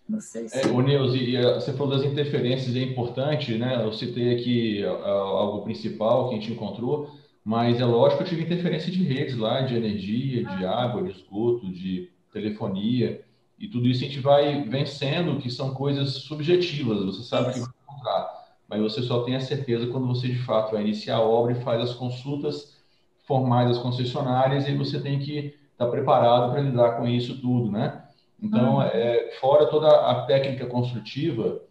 [0.10, 0.58] Não sei se...
[0.58, 3.84] É, o Neuzi, você falou das interferências, é importante, né?
[3.84, 7.12] Eu citei aqui algo principal que a gente encontrou,
[7.43, 10.71] mas é lógico que eu tive interferência de redes lá, de energia, de ah.
[10.71, 13.21] água, de esgoto, de telefonia,
[13.60, 17.60] e tudo isso a gente vai vencendo, que são coisas subjetivas, você sabe isso.
[17.60, 18.37] que vai encontrar
[18.67, 21.62] mas você só tem a certeza quando você de fato vai iniciar a obra e
[21.62, 22.77] faz as consultas
[23.25, 27.71] formais das concessionárias e você tem que estar tá preparado para lidar com isso tudo,
[27.71, 28.03] né?
[28.41, 28.82] Então, uhum.
[28.84, 31.62] é, fora toda a técnica construtiva,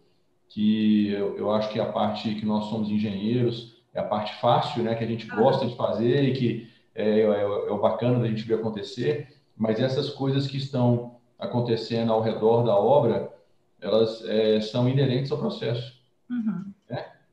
[0.49, 4.33] que eu, eu, acho que é a parte que nós somos engenheiros, é a parte
[4.41, 8.19] fácil, né, que a gente gosta de fazer e que é, é, é o bacana
[8.19, 13.31] da gente ver acontecer, mas essas coisas que estão acontecendo ao redor da obra,
[13.79, 15.93] elas é, são inerentes ao processo.
[16.29, 16.73] Uhum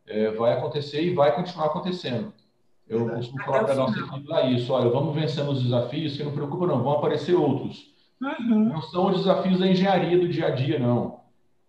[0.07, 2.33] é, vai acontecer e vai continuar acontecendo.
[2.87, 6.23] Eu costumo falar para a nossa equipe lá isso, olha, vamos vencendo os desafios, que
[6.23, 7.93] não preocupa não, vão aparecer outros.
[8.21, 8.69] Uhum.
[8.69, 11.21] Não são os desafios da engenharia do dia a dia, não.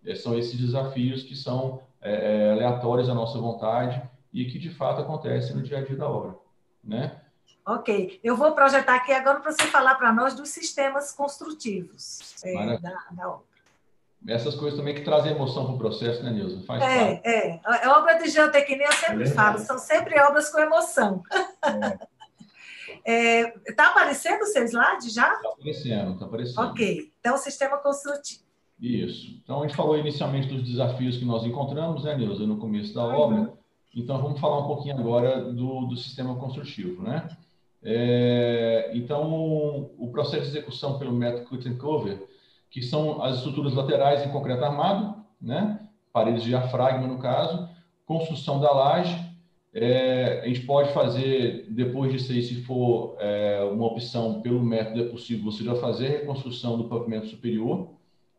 [0.06, 4.02] É, são esses desafios que são é, é aleatórios à nossa vontade
[4.34, 6.36] e que de fato acontecem no dia a dia da obra,
[6.84, 7.20] né?
[7.66, 12.78] Ok, eu vou projetar aqui agora para você falar para nós dos sistemas construtivos é,
[12.78, 13.55] da, da obra
[14.28, 16.64] essas coisas também que trazem emoção para o processo, né, Nilson?
[16.64, 17.28] Faz é, parte.
[17.28, 17.60] é.
[17.64, 21.22] A obra de geotecnia, eu sempre é falo, são sempre obras com emoção.
[21.32, 22.00] Está
[23.06, 23.42] é.
[23.42, 25.32] é, tá aparecendo o seu slide já?
[25.32, 26.60] Está aparecendo, está aparecendo.
[26.60, 28.44] Ok, então, sistema construtivo.
[28.80, 29.40] Isso.
[29.44, 33.06] Então, a gente falou inicialmente dos desafios que nós encontramos, né, Nilson, no começo da
[33.06, 33.16] uhum.
[33.16, 33.54] obra.
[33.96, 37.30] Então, vamos falar um pouquinho agora do, do sistema construtivo, né?
[37.82, 42.28] É, então, o processo de execução pelo método Cut and Cover
[42.76, 45.80] que são as estruturas laterais em concreto armado, né?
[46.12, 47.70] paredes de diafragma, no caso,
[48.06, 49.18] construção da laje.
[49.74, 55.04] É, a gente pode fazer, depois disso aí, se for é, uma opção pelo método
[55.04, 57.92] é possível, você já fazer a reconstrução do pavimento superior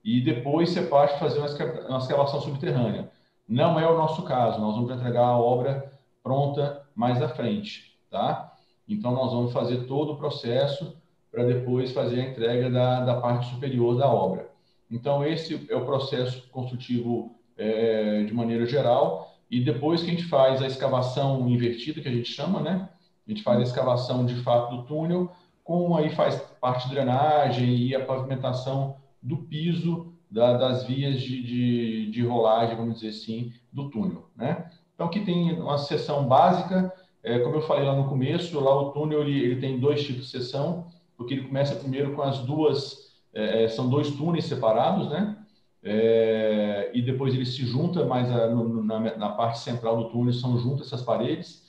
[0.04, 3.10] e depois você pode fazer uma escavação subterrânea.
[3.48, 8.52] Não é o nosso caso, nós vamos entregar a obra pronta mais à frente, tá?
[8.86, 10.94] Então, nós vamos fazer todo o processo
[11.30, 14.50] para depois fazer a entrega da, da parte superior da obra.
[14.90, 19.34] Então, esse é o processo construtivo é, de maneira geral.
[19.50, 22.88] E depois que a gente faz a escavação invertida, que a gente chama, né?
[23.26, 25.30] A gente faz a escavação de fato do túnel,
[25.64, 31.42] com aí faz parte de drenagem e a pavimentação do piso da, das vias de,
[31.42, 34.70] de, de, rolagem, vamos dizer assim, do túnel, né?
[34.94, 38.92] Então, aqui tem uma seção básica, é, como eu falei lá no começo, lá o
[38.92, 40.86] túnel ele, ele tem dois tipos de seção,
[41.16, 45.36] porque ele começa primeiro com as duas é, é, são dois túneis separados, né?
[45.82, 50.32] É, e depois ele se junta, mas a, no, na, na, parte central do túnel
[50.32, 51.64] são juntas essas paredes.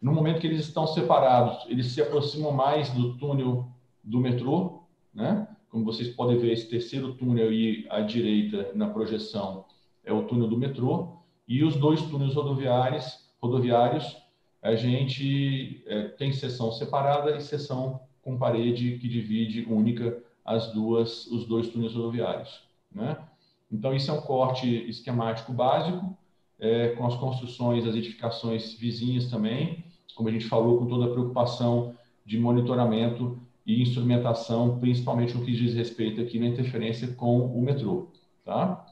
[0.00, 3.68] No momento que eles estão separados, eles se aproximam mais do túnel
[4.02, 5.46] do metrô, né?
[5.70, 9.66] Como vocês podem ver, esse terceiro túnel aí à direita na projeção
[10.02, 14.16] é o túnel do metrô e os dois túneis rodoviários, rodoviários
[14.62, 21.26] a gente é, tem seção separada e seção com parede que divide única as duas,
[21.28, 22.60] os dois túneis rodoviários,
[22.94, 23.16] né?
[23.72, 26.14] Então isso é um corte esquemático básico
[26.60, 29.82] é, com as construções, as edificações vizinhas também,
[30.14, 35.52] como a gente falou, com toda a preocupação de monitoramento e instrumentação, principalmente no que
[35.52, 38.08] diz respeito aqui na interferência com o metrô,
[38.44, 38.86] tá?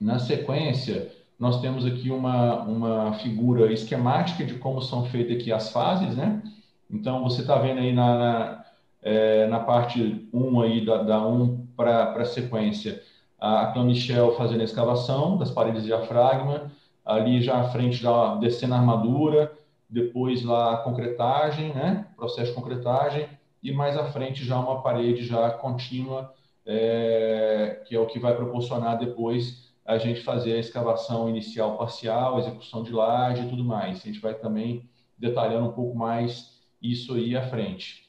[0.00, 5.70] Na sequência, nós temos aqui uma, uma figura esquemática de como são feitas aqui as
[5.70, 6.42] fases, né?
[6.90, 8.64] Então, você está vendo aí na, na,
[9.02, 13.02] é, na parte 1 aí, da, da 1 para a sequência,
[13.38, 16.72] a Clamichel fazendo a escavação das paredes de diafragma,
[17.04, 19.52] ali já à frente, já descendo a armadura,
[19.88, 22.06] depois lá a concretagem, né?
[22.16, 23.28] Processo de concretagem,
[23.62, 26.34] e mais à frente já uma parede já contínua,
[26.66, 32.38] é, que é o que vai proporcionar depois a gente fazer a escavação inicial parcial,
[32.38, 34.02] execução de laje e tudo mais.
[34.02, 34.86] A gente vai também
[35.16, 38.08] detalhando um pouco mais isso aí à frente.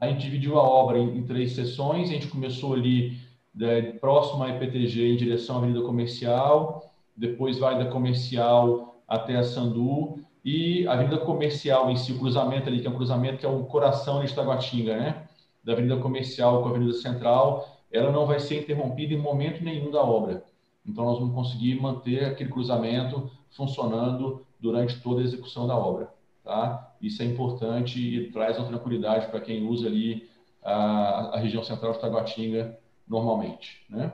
[0.00, 3.18] A gente dividiu a obra em, em três sessões, a gente começou ali
[3.54, 9.42] né, próximo à EPTG em direção à Avenida Comercial, depois vai da Comercial até a
[9.42, 13.46] Sandu, e a Avenida Comercial em si, o cruzamento ali, que é um cruzamento que
[13.46, 15.26] é o coração de Itaguatinga, né?
[15.64, 19.90] Da Avenida Comercial com a Avenida Central, ela não vai ser interrompida em momento nenhum
[19.90, 20.44] da obra.
[20.86, 26.14] Então, nós vamos conseguir manter aquele cruzamento funcionando durante toda a execução da obra.
[26.46, 26.94] Tá?
[27.02, 30.28] Isso é importante e traz uma tranquilidade para quem usa ali
[30.62, 33.84] a, a, região central de Taguatinga normalmente.
[33.90, 34.12] Né?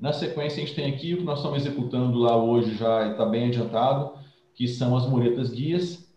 [0.00, 3.24] Na sequência, a gente tem aqui o que nós estamos executando lá hoje, já está
[3.24, 4.14] bem adiantado,
[4.52, 6.12] que são as muretas guias.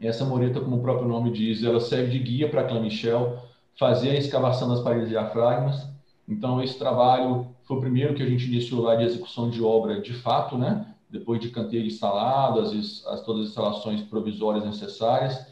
[0.00, 3.38] Essa mureta, como o próprio nome diz, ela serve de guia para a Clamichel
[3.78, 5.86] fazer a escavação das paredes diafragmas.
[6.26, 10.00] Então, esse trabalho foi o primeiro que a gente iniciou lá de execução de obra
[10.00, 10.94] de fato, né?
[11.18, 15.46] Depois de canteiro instalado, as, as, todas as instalações provisórias necessárias.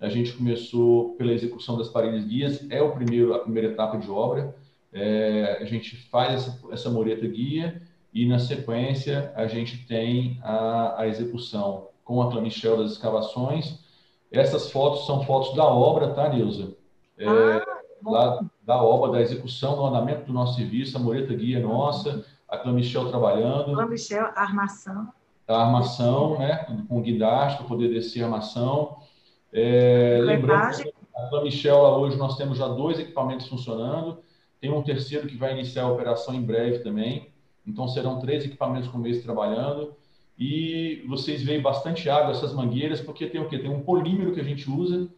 [0.00, 4.10] A gente começou pela execução das paredes guias, é o primeiro, a primeira etapa de
[4.10, 4.56] obra.
[4.92, 7.82] É, a gente faz essa, essa mureta guia
[8.12, 13.78] e, na sequência, a gente tem a, a execução com a Clamichel das escavações.
[14.32, 16.74] Essas fotos são fotos da obra, tá, Nilza?
[17.18, 21.58] É, ah, lá, da obra, da execução, do andamento do nosso serviço, a Moreta Guia
[21.58, 23.72] é nossa, a Clamichel trabalhando.
[23.72, 25.08] Clamichel, armação.
[25.46, 28.98] A armação, né, com guindaste para poder descer a armação.
[29.52, 34.18] É, lembrando que a Clamichel, hoje, nós temos já dois equipamentos funcionando,
[34.60, 37.30] tem um terceiro que vai iniciar a operação em breve também,
[37.66, 39.94] então serão três equipamentos com mês trabalhando.
[40.38, 43.58] E vocês veem bastante água, essas mangueiras, porque tem o quê?
[43.58, 45.08] Tem um polímero que a gente usa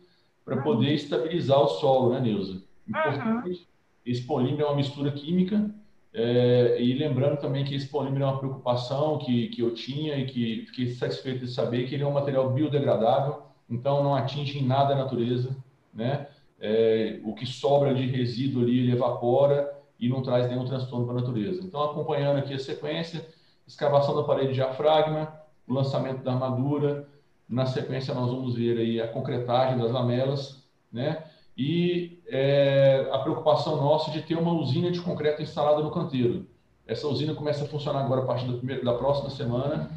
[0.44, 2.60] para poder estabilizar o solo, né, Neuza?
[2.88, 3.48] Importante.
[3.50, 3.66] Uhum.
[4.04, 5.70] Esse polímero é uma mistura química.
[6.14, 10.26] É, e lembrando também que esse polímero é uma preocupação que, que eu tinha e
[10.26, 14.66] que fiquei satisfeito de saber que ele é um material biodegradável, então não atinge em
[14.66, 15.56] nada a natureza,
[15.92, 16.28] né?
[16.60, 21.16] É, o que sobra de resíduo ali ele evapora e não traz nenhum transtorno para
[21.16, 21.64] a natureza.
[21.64, 23.26] Então, acompanhando aqui a sequência,
[23.66, 27.08] escavação da parede diafragma, o lançamento da armadura,
[27.48, 31.24] na sequência nós vamos ver aí a concretagem das lamelas, né?
[31.64, 36.44] E é, a preocupação nossa de ter uma usina de concreto instalada no canteiro.
[36.84, 38.48] Essa usina começa a funcionar agora a partir
[38.82, 39.88] da próxima semana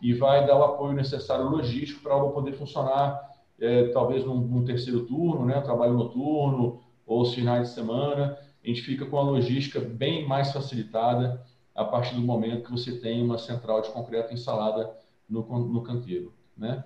[0.00, 3.20] e vai dar o apoio necessário logístico para ela poder funcionar
[3.60, 8.38] é, talvez num, num, terceiro turno, né, trabalho noturno ou os finais de semana.
[8.62, 11.44] A gente fica com a logística bem mais facilitada
[11.74, 14.88] a partir do momento que você tem uma central de concreto instalada
[15.28, 16.32] no, no canteiro.
[16.56, 16.84] Né?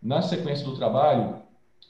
[0.00, 1.42] Na sequência do trabalho,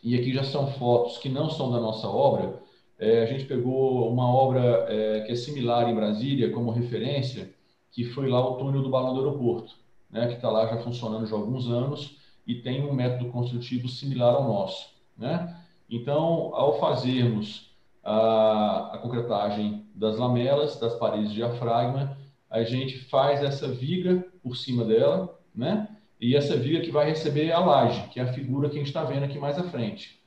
[0.05, 2.63] e aqui já são fotos que não são da nossa obra.
[2.99, 7.53] É, a gente pegou uma obra é, que é similar em Brasília como referência,
[7.91, 9.75] que foi lá o túnel do balão do aeroporto,
[10.11, 13.89] né, que está lá já funcionando já há alguns anos e tem um método construtivo
[13.89, 14.91] similar ao nosso.
[15.17, 15.57] Né?
[15.89, 22.17] Então, ao fazermos a, a concretagem das lamelas, das paredes de diafragma,
[22.51, 25.89] a gente faz essa viga por cima dela, né?
[26.25, 28.87] E essa viga que vai receber a laje, que é a figura que a gente
[28.87, 30.19] está vendo aqui mais à frente.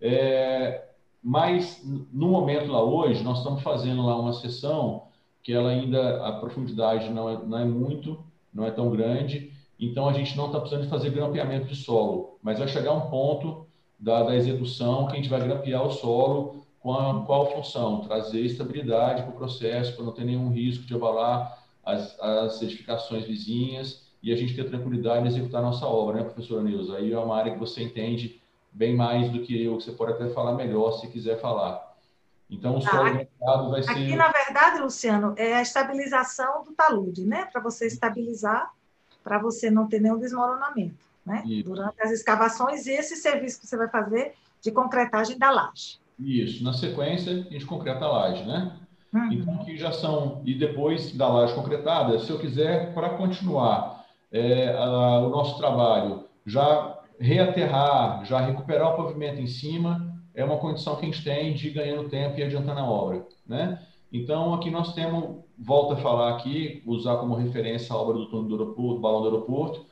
[0.00, 0.88] É,
[1.22, 1.80] mas,
[2.12, 5.06] no momento lá hoje, nós estamos fazendo lá uma sessão
[5.44, 8.18] que ela ainda, a profundidade não é, não é muito,
[8.52, 12.58] não é tão grande, então a gente não está precisando fazer grampeamento de solo, mas
[12.58, 13.68] vai chegar um ponto
[14.00, 18.00] da, da execução que a gente vai grampear o solo qual, qual função?
[18.00, 23.24] Trazer estabilidade para o processo, para não ter nenhum risco de abalar as, as edificações
[23.24, 26.96] vizinhas e a gente ter tranquilidade em executar a nossa obra, né, professora Nilza?
[26.96, 30.14] Aí é uma área que você entende bem mais do que eu, que você pode
[30.14, 31.94] até falar melhor se quiser falar.
[32.50, 33.90] Então, o tá, solo ah, vai ser...
[33.92, 37.44] Aqui, na verdade, Luciano, é a estabilização do talude, né?
[37.44, 38.72] Para você estabilizar,
[39.22, 41.44] para você não ter nenhum desmoronamento, né?
[41.46, 41.62] Isso.
[41.62, 46.00] Durante as escavações e esse serviço que você vai fazer de concretagem da laje.
[46.18, 46.64] Isso.
[46.64, 48.76] Na sequência, a gente concreta a laje, né?
[49.12, 49.32] Uhum.
[49.32, 50.42] Então, aqui já são...
[50.44, 53.95] E depois da laje concretada, se eu quiser, para continuar
[54.32, 60.58] é, a, o nosso trabalho, já reaterrar, já recuperar o pavimento em cima, é uma
[60.58, 63.80] condição que a gente tem de ir ganhando tempo e adiantando a obra, né?
[64.12, 68.48] Então, aqui nós temos, volto a falar aqui, usar como referência a obra do túnel
[68.48, 69.86] do aeroporto, balão do aeroporto,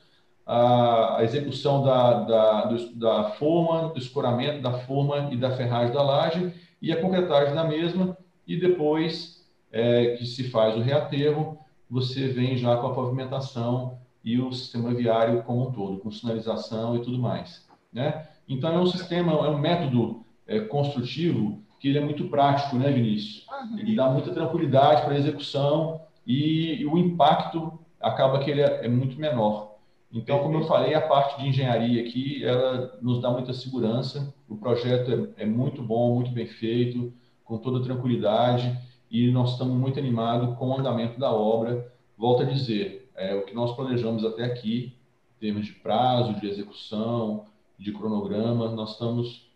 [0.45, 5.93] a, a execução da, da, do, da forma, do escoramento da forma e da ferragem
[5.93, 8.17] da laje e a concretagem da mesma,
[8.47, 11.57] e depois é, que se faz o reaterro,
[11.89, 16.95] você vem já com a pavimentação e o sistema viário como um todo, com sinalização
[16.95, 17.65] e tudo mais.
[17.93, 18.27] Né?
[18.49, 22.91] Então, é um sistema, é um método é, construtivo que ele é muito prático, né,
[22.91, 23.45] Vinícius?
[23.77, 28.85] Ele dá muita tranquilidade para a execução e, e, o impacto acaba que ele é,
[28.85, 29.75] é, muito menor.
[30.11, 34.33] Então, como eu falei, a parte de engenharia aqui, ela nos dá muita segurança.
[34.49, 37.13] O projeto é, é muito bom, muito bem feito,
[37.43, 38.75] com toda tranquilidade
[39.09, 41.93] e nós estamos muito animados com o andamento da obra.
[42.17, 44.93] Volto a dizer, é, o que nós planejamos até aqui,
[45.37, 47.45] em termos de prazo, de execução,
[47.77, 49.49] de cronograma, nós estamos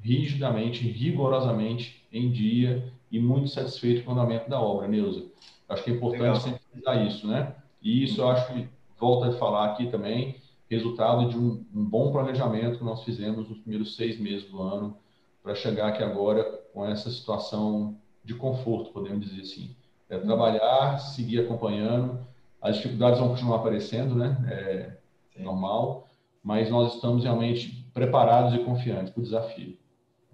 [0.00, 5.24] rigidamente, rigorosamente em dia e muito satisfeitos com o andamento da obra, Neuza.
[5.68, 6.40] Acho que é importante Legal.
[6.40, 7.54] sempre frisar isso, né?
[7.80, 10.36] E isso eu acho que, volta a falar aqui também,
[10.68, 14.96] resultado de um, um bom planejamento que nós fizemos nos primeiros seis meses do ano
[15.42, 19.74] para chegar aqui agora com essa situação de conforto, podemos dizer assim.
[20.08, 22.24] É trabalhar, seguir acompanhando,
[22.62, 24.96] as dificuldades vão continuar aparecendo, né?
[25.36, 26.08] É normal,
[26.42, 29.76] mas nós estamos realmente preparados e confiantes para o desafio.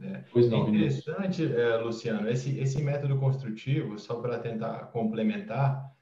[0.01, 0.23] É.
[0.33, 5.93] Pois não, interessante, é, Luciano, esse, esse método construtivo, só para tentar complementar,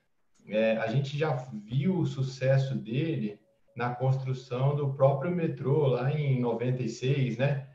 [0.46, 3.38] é, a gente já viu o sucesso dele
[3.74, 7.68] na construção do próprio metrô lá em 96, né?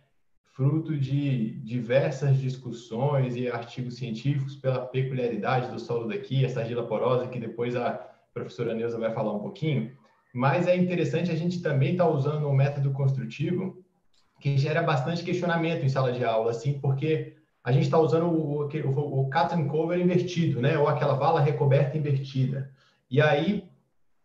[0.54, 7.28] Fruto de diversas discussões e artigos científicos pela peculiaridade do solo daqui, essa argila porosa
[7.28, 9.92] que depois a professora Neuza vai falar um pouquinho,
[10.34, 13.84] mas é interessante a gente também estar tá usando um método construtivo
[14.40, 18.64] que gera bastante questionamento em sala de aula, assim, porque a gente está usando o,
[18.64, 20.78] o, o cut and cover invertido, né?
[20.80, 22.72] Ou aquela vala recoberta invertida.
[23.10, 23.66] E aí,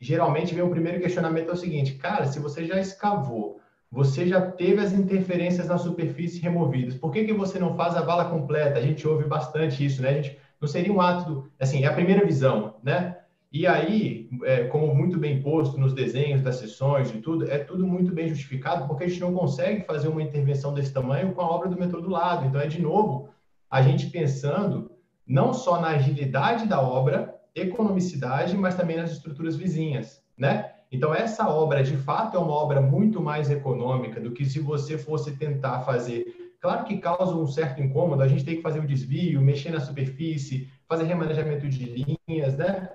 [0.00, 4.40] geralmente, vem o primeiro questionamento é o seguinte, cara, se você já escavou, você já
[4.40, 8.78] teve as interferências na superfície removidas, por que, que você não faz a vala completa?
[8.78, 10.08] A gente ouve bastante isso, né?
[10.08, 13.18] A gente, não seria um ato, do, assim, é a primeira visão, né?
[13.56, 17.86] E aí, é, como muito bem posto nos desenhos das sessões e tudo, é tudo
[17.86, 21.50] muito bem justificado, porque a gente não consegue fazer uma intervenção desse tamanho com a
[21.50, 22.44] obra do metrô do lado.
[22.44, 23.30] Então, é de novo
[23.70, 24.90] a gente pensando
[25.26, 30.72] não só na agilidade da obra, economicidade, mas também nas estruturas vizinhas, né?
[30.92, 34.98] Então, essa obra, de fato, é uma obra muito mais econômica do que se você
[34.98, 36.26] fosse tentar fazer.
[36.60, 39.80] Claro que causa um certo incômodo, a gente tem que fazer o desvio, mexer na
[39.80, 42.90] superfície, fazer remanejamento de linhas, né?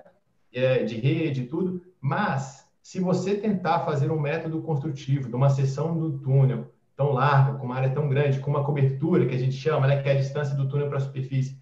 [0.52, 5.48] É, de rede e tudo, mas se você tentar fazer um método construtivo de uma
[5.48, 9.38] seção do túnel tão larga, com uma área tão grande, com uma cobertura que a
[9.38, 11.58] gente chama, né, que é a distância do túnel para a superfície,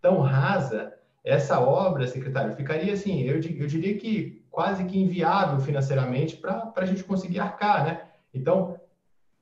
[0.00, 6.36] tão rasa, essa obra, secretário, ficaria assim, eu, eu diria que quase que inviável financeiramente
[6.36, 8.02] para a gente conseguir arcar, né?
[8.32, 8.80] Então,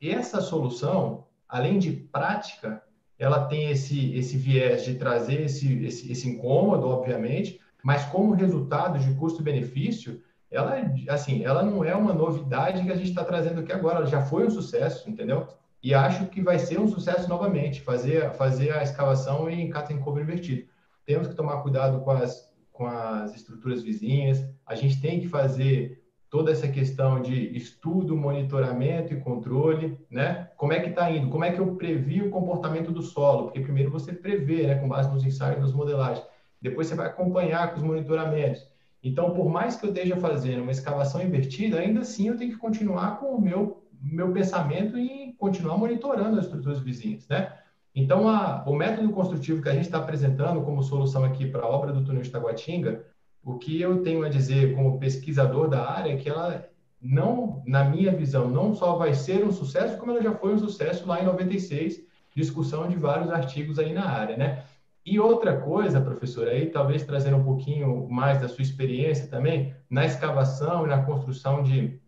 [0.02, 2.82] essa solução, além de prática,
[3.18, 8.98] ela tem esse, esse viés de trazer esse, esse, esse incômodo, obviamente, mas como resultado
[8.98, 10.20] de custo-benefício,
[10.50, 10.76] ela,
[11.08, 14.22] assim, ela não é uma novidade que a gente está trazendo aqui agora, ela já
[14.22, 15.46] foi um sucesso, entendeu?
[15.82, 19.98] E acho que vai ser um sucesso novamente, fazer, fazer a escavação em cut and
[19.98, 20.66] cover invertido.
[21.04, 26.02] Temos que tomar cuidado com as, com as estruturas vizinhas, a gente tem que fazer
[26.30, 30.50] toda essa questão de estudo, monitoramento e controle, né?
[30.56, 31.30] Como é que está indo?
[31.30, 33.44] Como é que eu previ o comportamento do solo?
[33.44, 36.26] Porque primeiro você prevê, né, com base nos ensaios, nas modelagens.
[36.60, 38.66] Depois você vai acompanhar com os monitoramentos.
[39.02, 42.58] Então, por mais que eu esteja fazendo uma escavação invertida, ainda assim eu tenho que
[42.58, 47.52] continuar com o meu, meu pensamento e continuar monitorando as estruturas vizinhas, né?
[47.94, 51.68] Então, a, o método construtivo que a gente está apresentando como solução aqui para a
[51.68, 53.04] obra do túnel de Taguatinga,
[53.42, 56.68] o que eu tenho a dizer como pesquisador da área é que ela
[57.00, 60.58] não, na minha visão, não só vai ser um sucesso, como ela já foi um
[60.58, 62.04] sucesso lá em 96,
[62.34, 64.64] discussão de vários artigos aí na área, né?
[65.10, 70.04] E outra coisa, professor, aí talvez trazendo um pouquinho mais da sua experiência também na
[70.04, 71.98] escavação e na construção de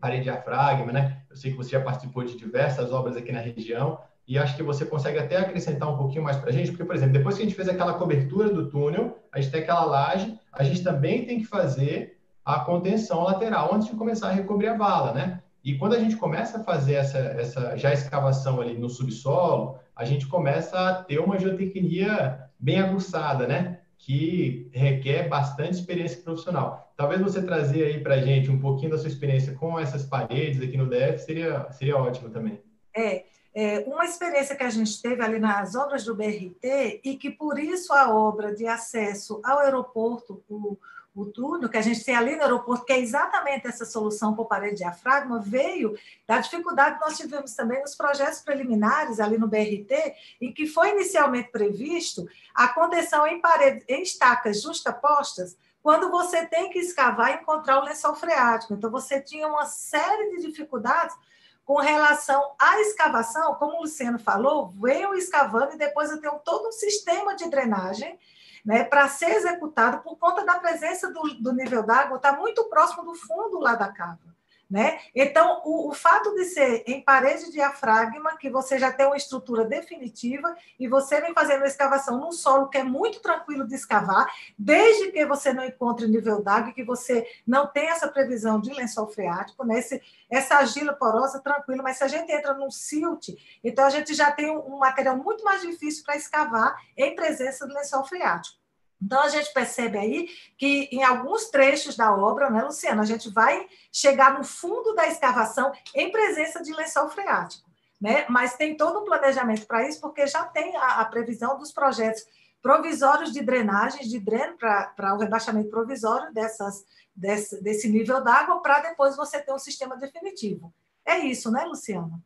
[0.00, 1.22] parede diafragma, né?
[1.30, 4.62] Eu sei que você já participou de diversas obras aqui na região e acho que
[4.64, 7.42] você consegue até acrescentar um pouquinho mais para a gente, porque, por exemplo, depois que
[7.42, 11.24] a gente fez aquela cobertura do túnel, a gente tem aquela laje, a gente também
[11.26, 15.40] tem que fazer a contenção lateral antes de começar a recobrir a vala, né?
[15.68, 20.02] E quando a gente começa a fazer essa, essa já escavação ali no subsolo, a
[20.02, 23.80] gente começa a ter uma geotecnia bem aguçada, né?
[23.98, 26.90] Que requer bastante experiência profissional.
[26.96, 30.62] Talvez você trazer aí para a gente um pouquinho da sua experiência com essas paredes
[30.62, 32.58] aqui no DF seria, seria ótimo também.
[32.96, 37.28] É, é, uma experiência que a gente teve ali nas obras do BRT e que
[37.28, 40.78] por isso a obra de acesso ao aeroporto, o,
[41.18, 44.46] o túnel que a gente tem ali no aeroporto, que é exatamente essa solução por
[44.46, 50.14] parede diafragma, veio da dificuldade que nós tivemos também nos projetos preliminares ali no BRT,
[50.40, 56.70] em que foi inicialmente previsto a contenção em, parede, em estacas justapostas, quando você tem
[56.70, 58.74] que escavar e encontrar o lençol freático.
[58.74, 61.16] Então, você tinha uma série de dificuldades
[61.64, 66.68] com relação à escavação, como o Luciano falou, veio escavando e depois eu tenho todo
[66.68, 68.18] um sistema de drenagem
[68.64, 73.04] né, para ser executado por conta da presença do, do nível d'água, está muito próximo
[73.04, 74.37] do fundo lá da cava.
[74.70, 75.00] Né?
[75.14, 79.16] Então, o, o, fato de ser em parede de diafragma, que você já tem uma
[79.16, 83.74] estrutura definitiva, e você vem fazendo a escavação num solo que é muito tranquilo de
[83.74, 88.70] escavar, desde que você não encontre nível d'água, que você não tem essa previsão de
[88.74, 89.78] lençol freático, né?
[89.78, 93.30] Esse, essa argila porosa, tranquilo, mas se a gente entra num silt,
[93.64, 97.66] então a gente já tem um, um material muito mais difícil para escavar em presença
[97.66, 98.58] do lençol freático.
[99.00, 103.30] Então, a gente percebe aí que em alguns trechos da obra, né, Luciana, a gente
[103.30, 107.68] vai chegar no fundo da escavação em presença de lençol freático.
[108.00, 108.26] Né?
[108.28, 112.24] Mas tem todo um planejamento para isso, porque já tem a, a, previsão dos projetos
[112.60, 116.84] provisórios de drenagem, de dreno para o rebaixamento provisório dessas,
[117.14, 120.72] desse, desse nível d'água, para depois você ter um sistema definitivo.
[121.04, 122.20] É isso, né, Luciana?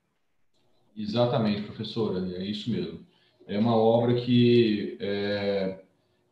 [0.97, 3.07] Exatamente, professora, é isso mesmo.
[3.47, 5.82] É uma obra que é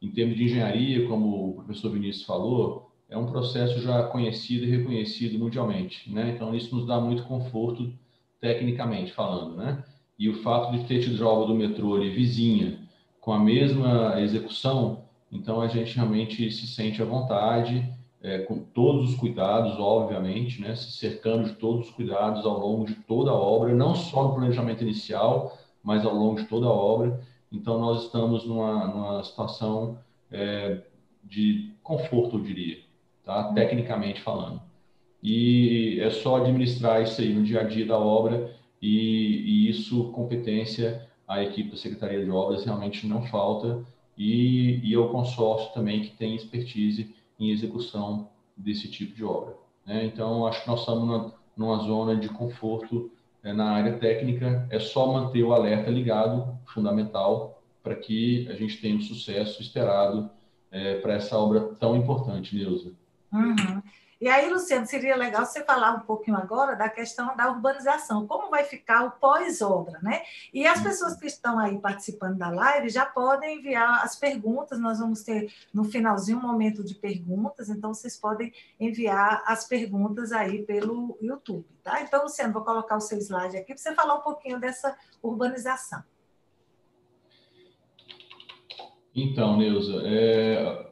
[0.01, 4.70] em termos de engenharia, como o professor Vinícius falou, é um processo já conhecido e
[4.70, 6.32] reconhecido mundialmente, né?
[6.34, 7.92] Então isso nos dá muito conforto
[8.40, 9.84] tecnicamente falando, né?
[10.18, 12.78] E o fato de ter tido a obra do metrô ali vizinha,
[13.20, 17.86] com a mesma execução, então a gente realmente se sente à vontade,
[18.22, 20.74] é, com todos os cuidados, obviamente, né?
[20.76, 24.34] Se cercando de todos os cuidados ao longo de toda a obra, não só no
[24.34, 27.20] planejamento inicial, mas ao longo de toda a obra.
[27.53, 29.98] Então, nós estamos numa, numa situação
[30.30, 30.82] é,
[31.24, 32.78] de conforto, eu diria,
[33.24, 33.48] tá?
[33.48, 33.55] Uhum.
[33.55, 34.61] tecnicamente falando.
[35.22, 40.11] E é só administrar isso aí no dia a dia da obra e, e isso,
[40.12, 43.84] competência, a equipe da Secretaria de Obras realmente não falta
[44.16, 49.55] e, e o consórcio também que tem expertise em execução desse tipo de obra.
[49.86, 50.05] Né?
[50.05, 53.11] Então, acho que nós estamos numa, numa zona de conforto
[53.43, 58.80] é, na área técnica, é só manter o alerta ligado, fundamental, para que a gente
[58.80, 60.30] tenha o sucesso esperado
[60.70, 62.93] é, para essa obra tão importante, Neuza.
[63.32, 63.82] Uhum.
[64.20, 68.50] E aí, Luciano, seria legal você falar um pouquinho agora da questão da urbanização, como
[68.50, 70.20] vai ficar o pós-obra, né?
[70.52, 74.98] E as pessoas que estão aí participando da live já podem enviar as perguntas, nós
[74.98, 80.64] vamos ter no finalzinho um momento de perguntas, então vocês podem enviar as perguntas aí
[80.64, 82.02] pelo YouTube, tá?
[82.02, 86.04] Então, Luciano, vou colocar o seu slide aqui para você falar um pouquinho dessa urbanização.
[89.14, 90.90] Então, Neuza, é,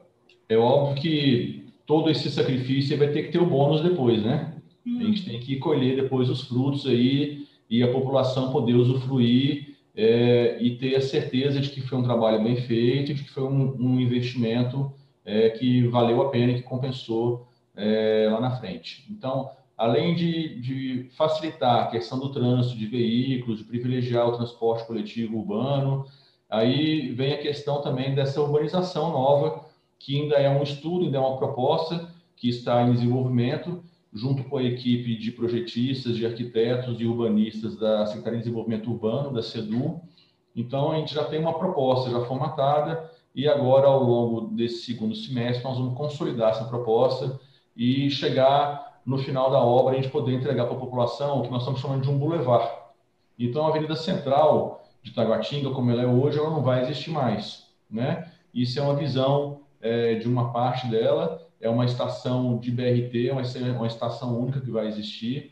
[0.49, 4.53] é óbvio que todo esse sacrifício vai ter que ter o bônus depois, né?
[4.85, 4.99] Hum.
[4.99, 10.59] A gente tem que colher depois os frutos aí e a população poder usufruir é,
[10.61, 13.75] e ter a certeza de que foi um trabalho bem feito, de que foi um,
[13.79, 14.93] um investimento
[15.25, 19.07] é, que valeu a pena, que compensou é, lá na frente.
[19.09, 24.85] Então, além de, de, facilitar a questão do trânsito de veículos, de privilegiar o transporte
[24.85, 26.05] coletivo urbano,
[26.47, 29.68] aí vem a questão também dessa urbanização nova
[29.99, 33.83] que ainda é um estudo, ainda é uma proposta que está em desenvolvimento,
[34.13, 39.33] junto com a equipe de projetistas, de arquitetos e urbanistas da Secretaria de Desenvolvimento Urbano,
[39.33, 40.01] da SEDU.
[40.55, 45.13] Então, a gente já tem uma proposta já formatada e agora, ao longo desse segundo
[45.13, 47.39] semestre, nós vamos consolidar essa proposta
[47.75, 51.51] e chegar no final da obra a gente poder entregar para a população o que
[51.51, 52.69] nós estamos chamando de um boulevard.
[53.37, 57.67] Então, a Avenida Central de Taguatinga, como ela é hoje, ela não vai existir mais,
[57.89, 58.31] né?
[58.53, 63.33] Isso é uma visão é, de uma parte dela, é uma estação de BRT, é
[63.33, 63.43] uma,
[63.77, 65.51] uma estação única que vai existir,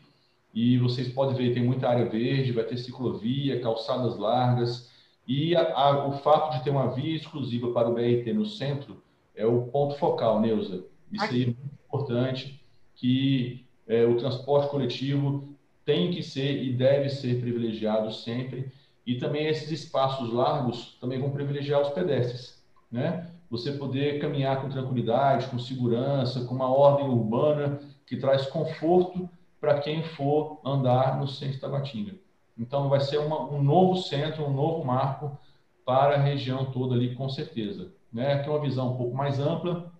[0.54, 4.90] e vocês podem ver, tem muita área verde, vai ter ciclovia, calçadas largas,
[5.26, 9.02] e a, a, o fato de ter uma via exclusiva para o BRT no centro
[9.36, 10.84] é o ponto focal, Neuza.
[11.12, 12.60] Isso aí é muito importante,
[12.96, 15.54] que é, o transporte coletivo
[15.84, 18.72] tem que ser e deve ser privilegiado sempre,
[19.06, 23.30] e também esses espaços largos também vão privilegiar os pedestres, né?
[23.50, 29.28] Você poder caminhar com tranquilidade, com segurança, com uma ordem urbana que traz conforto
[29.60, 32.14] para quem for andar no centro da Batinga.
[32.58, 35.38] Então, vai ser uma, um novo centro, um novo marco
[35.84, 37.92] para a região toda ali, com certeza.
[38.12, 38.34] Né?
[38.34, 39.92] Aqui é uma visão um pouco mais ampla.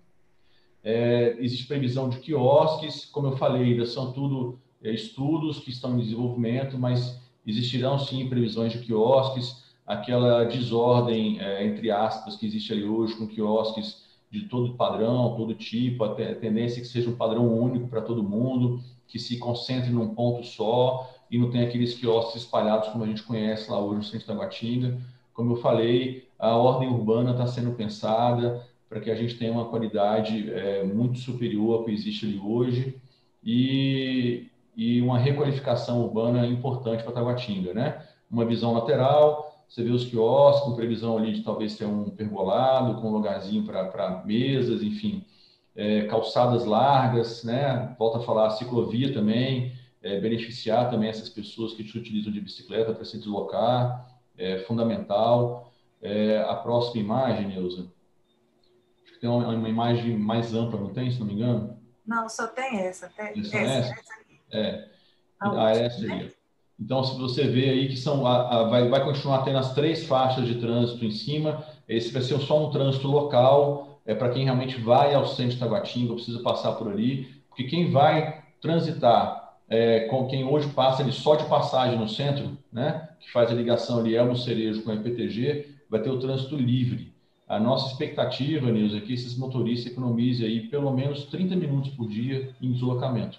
[0.83, 5.95] É, existe previsão de quiosques, como eu falei, ainda são tudo é, estudos que estão
[5.95, 9.68] em desenvolvimento, mas existirão sim previsões de quiosques.
[9.89, 15.55] Aquela desordem, é, entre aspas, que existe ali hoje com quiosques de todo padrão, todo
[15.55, 19.91] tipo, a tendência é que seja um padrão único para todo mundo que se concentre
[19.91, 23.97] num ponto só e não tem aqueles quiosques espalhados como a gente conhece lá hoje
[23.97, 25.01] no centro da Guatinga.
[25.33, 29.67] Como eu falei, a ordem urbana está sendo pensada para que a gente tenha uma
[29.67, 32.95] qualidade é, muito superior ao que existe ali hoje
[33.43, 38.03] e, e uma requalificação urbana importante para Taguatinga, né?
[38.31, 43.01] Uma visão lateral, você vê os quiosques com previsão ali de talvez ter um pergolado,
[43.01, 45.25] com um lugarzinho para mesas, enfim,
[45.77, 47.95] é, calçadas largas, né?
[47.99, 53.05] Volta a falar, ciclovia também, é, beneficiar também essas pessoas que utilizam de bicicleta para
[53.05, 55.71] se deslocar, é fundamental.
[56.01, 57.93] É, a próxima imagem, Neuza,
[59.05, 61.79] acho que tem uma, uma, imagem mais ampla, não tem, se não me engano?
[62.07, 63.09] Não, só tem essa.
[63.09, 64.03] Tem essa, essa, essa.
[64.51, 64.89] É.
[65.41, 66.38] A ah, essa aí.
[66.81, 70.07] Então, se você vê aí que são, a, a, vai, vai continuar tendo as três
[70.07, 74.45] faixas de trânsito em cima, esse vai ser só um trânsito local, é para quem
[74.45, 80.01] realmente vai ao centro de Taguatinga, precisa passar por ali, porque quem vai transitar é,
[80.09, 83.99] com quem hoje passa ali só de passagem no centro, né, que faz a ligação
[83.99, 87.13] ali Elmo Cerejo com a EPTG, vai ter o trânsito livre.
[87.47, 92.07] A nossa expectativa, Nilson, é que esses motoristas economizem aí pelo menos 30 minutos por
[92.07, 93.39] dia em deslocamento.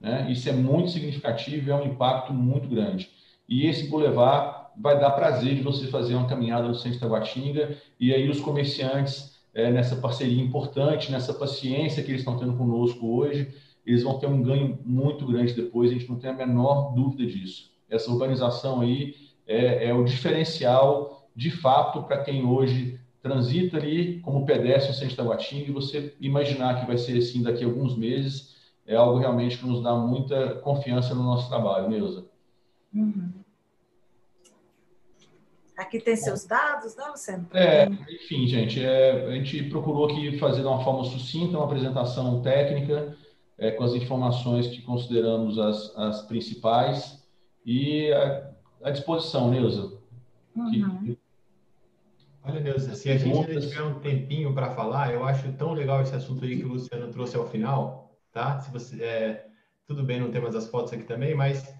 [0.00, 0.30] Né?
[0.30, 3.10] Isso é muito significativo, é um impacto muito grande.
[3.48, 7.76] E esse bulevar vai dar prazer de você fazer uma caminhada no centro de Taguatinga
[8.00, 13.06] e aí os comerciantes é, nessa parceria importante, nessa paciência que eles estão tendo conosco
[13.06, 13.54] hoje,
[13.86, 17.24] eles vão ter um ganho muito grande depois, a gente não tem a menor dúvida
[17.26, 17.70] disso.
[17.88, 19.14] Essa organização aí
[19.46, 25.16] é, é o diferencial, de fato, para quem hoje transita ali como pedestre no centro
[25.16, 28.53] da Guatinga, e você imaginar que vai ser assim daqui a alguns meses,
[28.86, 32.26] é algo realmente que nos dá muita confiança no nosso trabalho, Neuza.
[32.94, 33.32] Uhum.
[35.76, 37.48] Aqui tem seus dados, não, Luciano?
[37.52, 42.40] É, enfim, gente, é, a gente procurou aqui fazer de uma forma sucinta uma apresentação
[42.42, 43.16] técnica
[43.58, 47.24] é, com as informações que consideramos as, as principais
[47.66, 48.12] e
[48.82, 49.98] à disposição, Neuza.
[50.54, 50.70] Uhum.
[50.70, 51.18] Que...
[52.44, 56.02] Olha, Neuza, se a gente ainda tiver um tempinho para falar, eu acho tão legal
[56.02, 58.03] esse assunto aí que o Luciano trouxe ao final,
[58.34, 58.60] tá?
[58.60, 59.46] Se você, é,
[59.86, 61.72] tudo bem, não temos as fotos aqui também, mas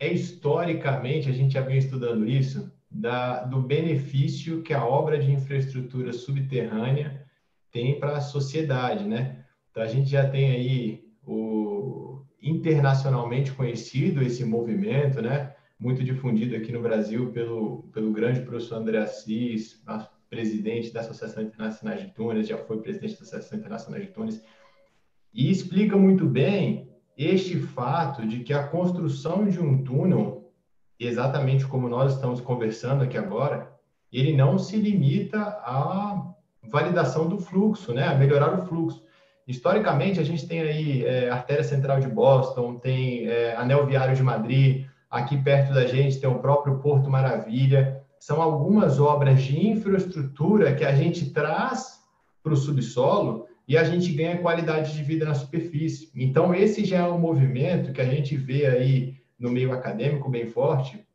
[0.00, 5.30] é historicamente, a gente já vem estudando isso, da, do benefício que a obra de
[5.30, 7.22] infraestrutura subterrânea
[7.70, 9.44] tem para a sociedade, né?
[9.70, 15.54] Então, a gente já tem aí o internacionalmente conhecido esse movimento, né?
[15.78, 19.84] Muito difundido aqui no Brasil pelo, pelo grande professor André Assis,
[20.30, 24.42] presidente da Associação Internacional de Túneis, já foi presidente da Associação Internacional de Túneis,
[25.32, 30.38] e explica muito bem este fato de que a construção de um túnel
[30.98, 33.70] exatamente como nós estamos conversando aqui agora,
[34.12, 36.20] ele não se limita à
[36.64, 38.08] validação do fluxo, né?
[38.08, 39.02] A melhorar o fluxo.
[39.46, 44.22] Historicamente, a gente tem aí é, artéria central de Boston, tem é, anel viário de
[44.22, 48.02] Madrid, aqui perto da gente tem o próprio Porto Maravilha.
[48.18, 52.00] São algumas obras de infraestrutura que a gente traz
[52.42, 56.10] para o subsolo e a gente ganha qualidade de vida na superfície.
[56.14, 60.46] Então, esse já é um movimento que a gente vê aí no meio acadêmico bem
[60.46, 61.06] forte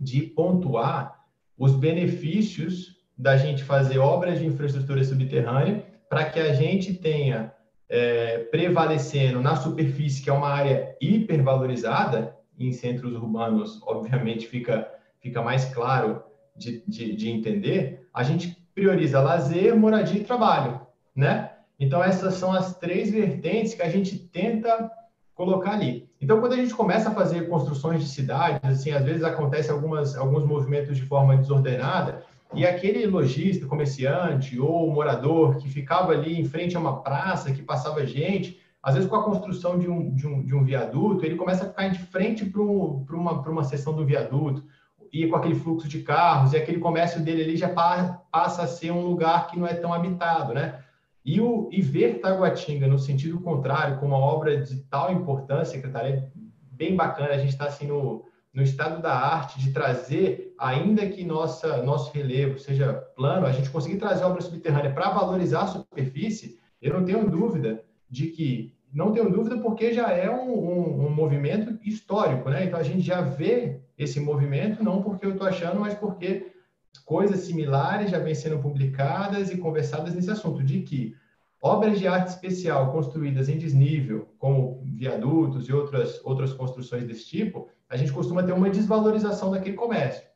[0.00, 1.24] de pontuar
[1.58, 7.52] os benefícios da gente fazer obras de infraestrutura subterrânea para que a gente tenha
[7.88, 14.88] é, prevalecendo na superfície, que é uma área hipervalorizada, em centros urbanos, obviamente, fica,
[15.20, 16.22] fica mais claro
[16.56, 20.80] de, de, de entender, a gente prioriza lazer, moradia e trabalho,
[21.14, 21.52] né?
[21.78, 24.90] Então, essas são as três vertentes que a gente tenta
[25.34, 26.08] colocar ali.
[26.20, 30.16] Então, quando a gente começa a fazer construções de cidades, assim, às vezes acontece algumas,
[30.16, 32.24] alguns movimentos de forma desordenada,
[32.54, 37.62] e aquele lojista, comerciante ou morador que ficava ali em frente a uma praça, que
[37.62, 41.36] passava gente, às vezes com a construção de um, de um, de um viaduto, ele
[41.36, 44.64] começa a ficar de frente para um, uma, uma seção do viaduto,
[45.12, 48.90] e com aquele fluxo de carros, e aquele comércio dele ali já passa a ser
[48.90, 50.80] um lugar que não é tão habitado, né?
[51.28, 56.08] E, o, e ver Taguatinga no sentido contrário, com uma obra de tal importância, secretária,
[56.08, 56.30] é
[56.72, 57.34] bem bacana.
[57.34, 62.10] A gente está assim no, no estado da arte de trazer, ainda que nossa, nosso
[62.14, 67.04] relevo seja plano, a gente conseguir trazer obra subterrânea para valorizar a superfície, eu não
[67.04, 72.48] tenho dúvida de que, não tenho dúvida porque já é um, um, um movimento histórico,
[72.48, 72.64] né?
[72.64, 76.52] Então a gente já vê esse movimento, não porque eu estou achando, mas porque
[76.98, 81.14] coisas similares já vêm sendo publicadas e conversadas nesse assunto, de que
[81.60, 87.68] obras de arte especial construídas em desnível, como viadutos e outras, outras construções desse tipo,
[87.88, 90.26] a gente costuma ter uma desvalorização daquele comércio.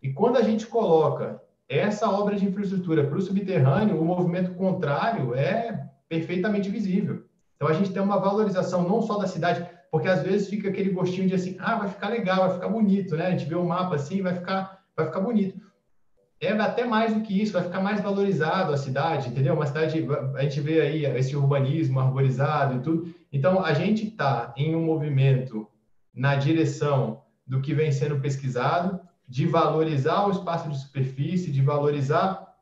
[0.00, 5.34] E quando a gente coloca essa obra de infraestrutura para o subterrâneo, o movimento contrário
[5.34, 7.24] é perfeitamente visível.
[7.56, 10.90] Então a gente tem uma valorização não só da cidade, porque às vezes fica aquele
[10.90, 13.26] gostinho de assim, ah, vai ficar legal, vai ficar bonito, né?
[13.26, 15.60] A gente vê o um mapa assim, vai ficar, vai ficar bonito
[16.42, 19.54] é até mais do que isso, vai ficar mais valorizado a cidade, entendeu?
[19.54, 23.14] Uma cidade, a gente vê aí esse urbanismo arborizado e tudo.
[23.32, 25.68] Então, a gente está em um movimento
[26.12, 32.56] na direção do que vem sendo pesquisado, de valorizar o espaço de superfície, de valorizar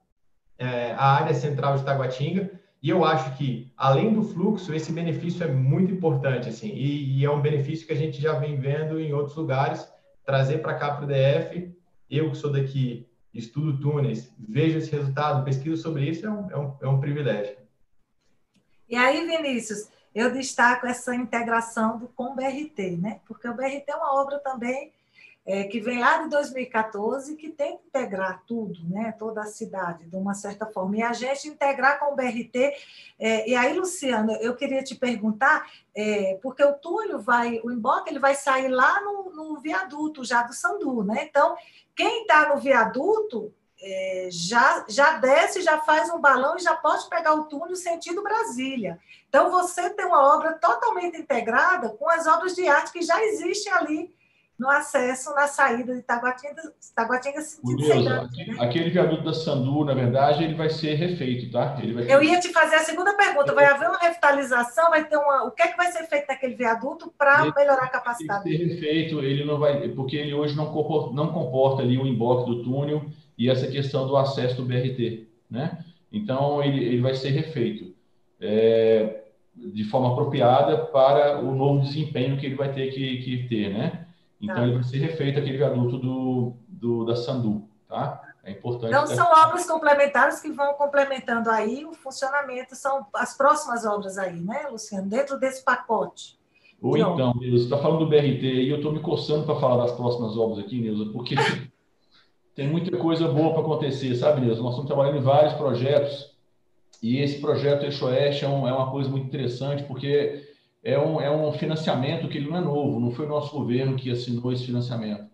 [0.59, 2.51] é, a área central de Taguatinga.
[2.83, 7.25] E eu acho que, além do fluxo, esse benefício é muito importante, assim, e, e
[7.25, 9.91] é um benefício que a gente já vem vendo em outros lugares,
[10.23, 11.75] trazer para cá para o DF.
[12.11, 16.57] Eu que sou daqui estudo túneis, vejo esse resultado, pesquiso sobre isso, é um, é
[16.57, 17.57] um, é um privilégio.
[18.89, 23.21] E aí, Vinícius, eu destaco essa integração do, com o BRT, né?
[23.27, 24.93] Porque o BRT é uma obra também
[25.51, 29.13] é, que vem lá de 2014, que tem que integrar tudo, né?
[29.19, 30.99] toda a cidade, de uma certa forma.
[30.99, 32.73] E a gente integrar com o BRT.
[33.19, 38.11] É, e aí, Luciano, eu queria te perguntar, é, porque o túnel vai, o emboque,
[38.11, 41.27] ele vai sair lá no, no viaduto já do Sandu, né?
[41.29, 41.57] Então,
[41.97, 47.09] quem está no viaduto é, já, já desce, já faz um balão e já pode
[47.09, 49.01] pegar o túnel sentido Brasília.
[49.29, 53.73] Então, você tem uma obra totalmente integrada com as obras de arte que já existem
[53.73, 54.20] ali
[54.61, 56.61] no acesso, na saída de Taguatinga,
[56.95, 58.57] Taguatinga sentido Deus, aquele, né?
[58.61, 61.79] aquele viaduto da Sandu, na verdade, ele vai ser refeito, tá?
[61.83, 63.55] Ele vai Eu ia te fazer a segunda pergunta.
[63.55, 64.91] Vai haver uma revitalização?
[64.91, 65.45] Vai ter uma...
[65.45, 68.45] O que é que vai ser feito naquele viaduto para melhorar a capacidade?
[68.45, 69.89] Tem que ser refeito, ele não vai...
[69.89, 73.07] Porque ele hoje não comporta, não comporta ali o emboque do túnel
[73.39, 75.83] e essa questão do acesso do BRT, né?
[76.13, 77.95] Então, ele, ele vai ser refeito.
[78.39, 79.23] É,
[79.57, 84.00] de forma apropriada para o novo desempenho que ele vai ter que, que ter, né?
[84.41, 88.23] Então, ele vai ser refeito aquele viaduto do, do, da Sandu, tá?
[88.43, 88.89] É importante.
[88.89, 94.41] Então, são obras complementares que vão complementando aí o funcionamento, são as próximas obras aí,
[94.41, 95.09] né, Luciano?
[95.09, 96.39] Dentro desse pacote.
[96.81, 99.93] Ou então, Nilza, está falando do BRT e eu estou me coçando para falar das
[99.93, 101.35] próximas obras aqui, Nilza, porque
[102.55, 104.63] tem muita coisa boa para acontecer, sabe, Nilza?
[104.63, 106.35] Nós estamos trabalhando em vários projetos
[107.03, 110.50] e esse projeto Eixo Oeste é, um, é uma coisa muito interessante, porque
[110.83, 113.97] é um, é um financiamento que ele não é novo, não foi o nosso governo
[113.97, 115.29] que assinou esse financiamento.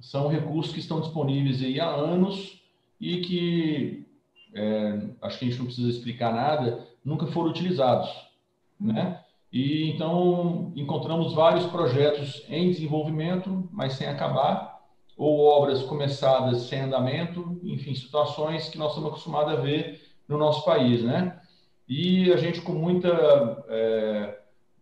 [0.00, 2.62] São recursos que estão disponíveis aí há anos
[3.00, 4.06] e que,
[4.54, 8.10] é, acho que a gente não precisa explicar nada, nunca foram utilizados,
[8.78, 9.22] né?
[9.52, 14.80] E então encontramos vários projetos em desenvolvimento, mas sem acabar,
[15.16, 20.64] ou obras começadas sem andamento, enfim, situações que nós estamos acostumados a ver no nosso
[20.64, 21.40] país, né?
[21.88, 23.08] E a gente com muita
[23.68, 24.39] é,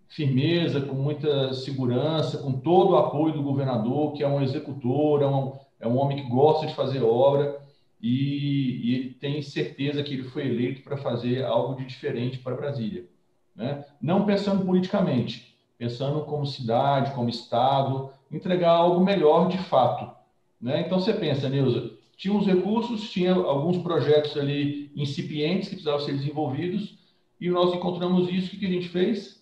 [0.09, 5.27] firmeza, com muita segurança, com todo o apoio do governador, que é um executor, é
[5.27, 7.61] um, é um homem que gosta de fazer obra
[8.01, 13.07] e, e tem certeza que ele foi eleito para fazer algo de diferente para Brasília.
[13.55, 13.85] Né?
[14.01, 20.11] Não pensando politicamente, pensando como cidade, como Estado, entregar algo melhor de fato.
[20.61, 20.83] Né?
[20.87, 26.13] Então você pensa, Neuza, tinha os recursos, tinha alguns projetos ali incipientes que precisavam ser
[26.13, 26.99] desenvolvidos,
[27.41, 29.38] e nós encontramos isso, o que a gente fez?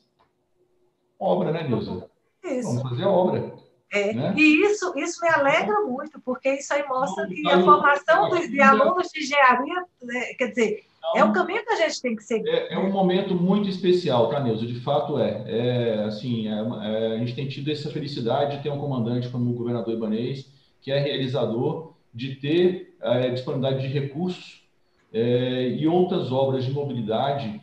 [1.18, 2.08] Obra, né, Nilza?
[2.44, 2.68] Isso.
[2.68, 3.54] Vamos fazer a obra.
[3.92, 4.34] É, né?
[4.36, 8.60] E isso, isso me alegra muito, porque isso aí mostra que a formação de, de
[8.60, 12.48] alunos de engenharia, né, quer dizer, é o caminho que a gente tem que seguir.
[12.48, 14.66] É, é um momento muito especial, tá, Neuza?
[14.66, 15.44] De fato é.
[15.46, 19.50] é assim, é, é, a gente tem tido essa felicidade de ter um comandante como
[19.50, 20.50] o governador Ibanês,
[20.80, 24.66] que é realizador, de ter é, disponibilidade de recursos
[25.12, 27.60] é, e outras obras de mobilidade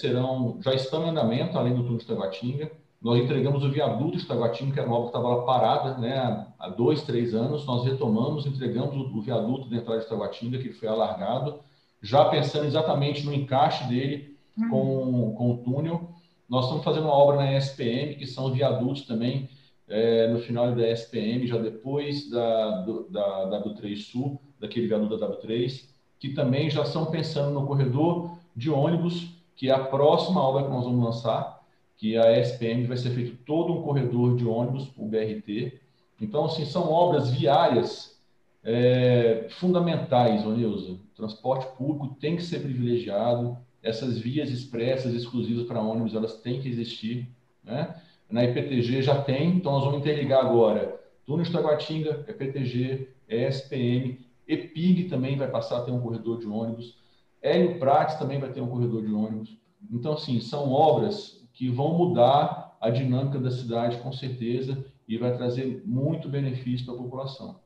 [0.00, 2.72] serão, já estão em andamento, além do túnel de Taguatinga.
[3.00, 6.46] Nós entregamos o viaduto de Taguatinga, que era uma obra que estava lá parada né,
[6.58, 7.64] há dois, três anos.
[7.64, 11.60] Nós retomamos, entregamos o, o viaduto de entrada de Taguatinga, que foi alargado,
[12.02, 14.36] já pensando exatamente no encaixe dele
[14.68, 16.10] com, com o túnel.
[16.48, 19.48] Nós estamos fazendo uma obra na SPM, que são viadutos também,
[19.88, 25.28] é, no final da SPM, já depois da, do, da W3 Sul, daquele viaduto da
[25.28, 25.88] W3,
[26.18, 30.70] que também já estão pensando no corredor de ônibus, que é a próxima obra que
[30.70, 31.59] nós vamos lançar,
[32.00, 35.78] que a SPM vai ser feito todo um corredor de ônibus, o BRT.
[36.18, 38.18] Então, assim, são obras viárias
[38.64, 40.92] é, fundamentais, Onilza.
[40.92, 46.62] O transporte público tem que ser privilegiado, essas vias expressas exclusivas para ônibus, elas têm
[46.62, 47.28] que existir,
[47.62, 47.94] né?
[48.30, 55.08] Na IPTG já tem, então nós vamos interligar agora Túnel de Taguatinga, EPTG, ESPM, EPIG
[55.08, 56.98] também vai passar a ter um corredor de ônibus,
[57.42, 59.58] Hélio Prates também vai ter um corredor de ônibus.
[59.90, 65.36] Então, assim, são obras que vão mudar a dinâmica da cidade, com certeza, e vai
[65.36, 67.60] trazer muito benefício para a população.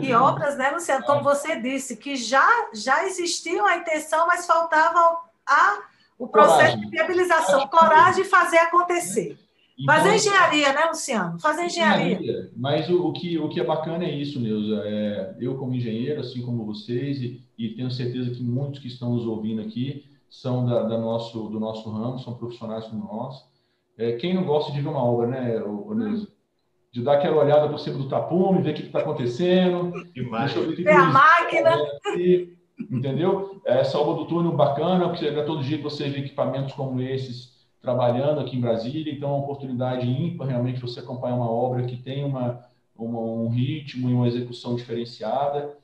[0.00, 5.18] E obras, né, Luciano, como você disse, que já, já existiam a intenção, mas faltava
[5.44, 5.78] a,
[6.16, 6.80] o processo coragem.
[6.82, 9.36] de viabilização, coragem de fazer acontecer.
[9.76, 11.40] Então, Fazer engenharia, né, Luciano?
[11.40, 12.14] Fazer engenharia.
[12.14, 12.52] engenharia.
[12.56, 14.80] Mas o, o, que, o que é bacana é isso, Neuza.
[14.84, 19.10] É, eu, como engenheiro, assim como vocês, e, e, tenho certeza que muitos que estão
[19.10, 20.04] nos ouvindo aqui
[20.40, 23.44] são da, da nosso, do nosso ramo, são profissionais como nós.
[23.96, 25.62] É, quem não gosta de ver uma obra, né,
[25.94, 26.28] Neuza?
[26.90, 29.92] De dar aquela olhada por cima do tapume, ver o que está acontecendo.
[30.12, 31.76] Deixa eu ver, que ver a máquina.
[32.90, 33.60] entendeu?
[33.64, 37.54] Essa obra do túnel bacana, porque é todo dia que você vê equipamentos como esses
[37.80, 41.96] trabalhando aqui em Brasília, então é uma oportunidade ímpar realmente você acompanhar uma obra que
[41.96, 42.64] tem uma,
[42.96, 45.76] uma, um ritmo e uma execução diferenciada.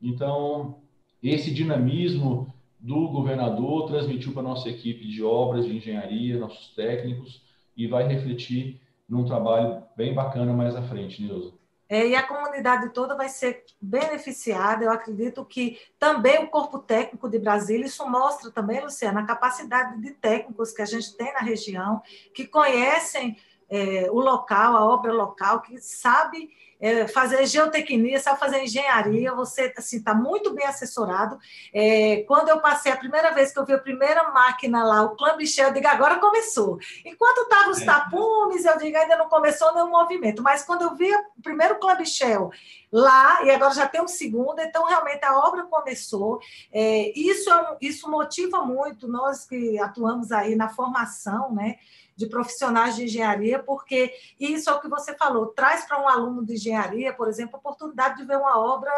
[0.00, 0.78] Então,
[1.22, 7.42] esse dinamismo do governador transmitiu para a nossa equipe de obras, de engenharia, nossos técnicos,
[7.76, 11.52] e vai refletir num trabalho bem bacana mais à frente, Neuza.
[11.90, 14.84] É, e a comunidade toda vai ser beneficiada.
[14.84, 19.98] Eu acredito que também o corpo técnico de Brasília, isso mostra também, Luciana, a capacidade
[20.02, 22.02] de técnicos que a gente tem na região,
[22.34, 23.38] que conhecem
[23.70, 26.50] é, o local, a obra local, que sabe
[26.80, 31.38] é, fazer geotecnia, sabe fazer engenharia, você assim está muito bem assessorado.
[31.72, 35.16] É, quando eu passei a primeira vez que eu vi a primeira máquina lá, o
[35.16, 36.78] Clambichel, eu digo, agora começou.
[37.04, 37.84] Enquanto estavam os é.
[37.84, 40.42] tapumes, eu digo, ainda não começou nenhum movimento.
[40.42, 42.50] Mas quando eu vi o primeiro Clambichel
[42.92, 46.40] lá, e agora já tem um segundo, então realmente a obra começou.
[46.72, 51.76] É, isso, é isso motiva muito nós que atuamos aí na formação, né?
[52.18, 56.44] De profissionais de engenharia, porque isso é o que você falou, traz para um aluno
[56.44, 58.90] de engenharia, por exemplo, a oportunidade de ver uma obra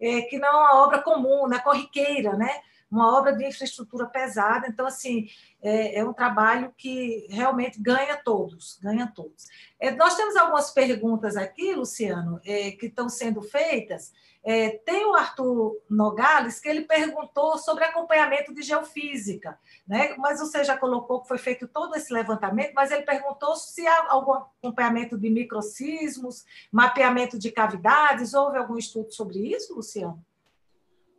[0.00, 2.60] é, que não é uma obra comum, né, corriqueira, né?
[2.90, 4.66] uma obra de infraestrutura pesada.
[4.66, 5.28] Então, assim,
[5.60, 9.46] é, é um trabalho que realmente ganha todos, ganha todos.
[9.78, 14.12] É, nós temos algumas perguntas aqui, Luciano, é, que estão sendo feitas.
[14.50, 20.14] É, tem o Arthur Nogales, que ele perguntou sobre acompanhamento de geofísica, né?
[20.16, 24.06] mas você já colocou que foi feito todo esse levantamento, mas ele perguntou se há
[24.08, 30.24] algum acompanhamento de microsismos, mapeamento de cavidades, houve algum estudo sobre isso, Luciano?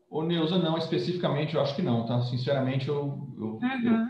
[0.10, 2.24] Ô, Neuza, não, especificamente eu acho que não, tá?
[2.24, 4.10] Sinceramente, eu, eu, uhum.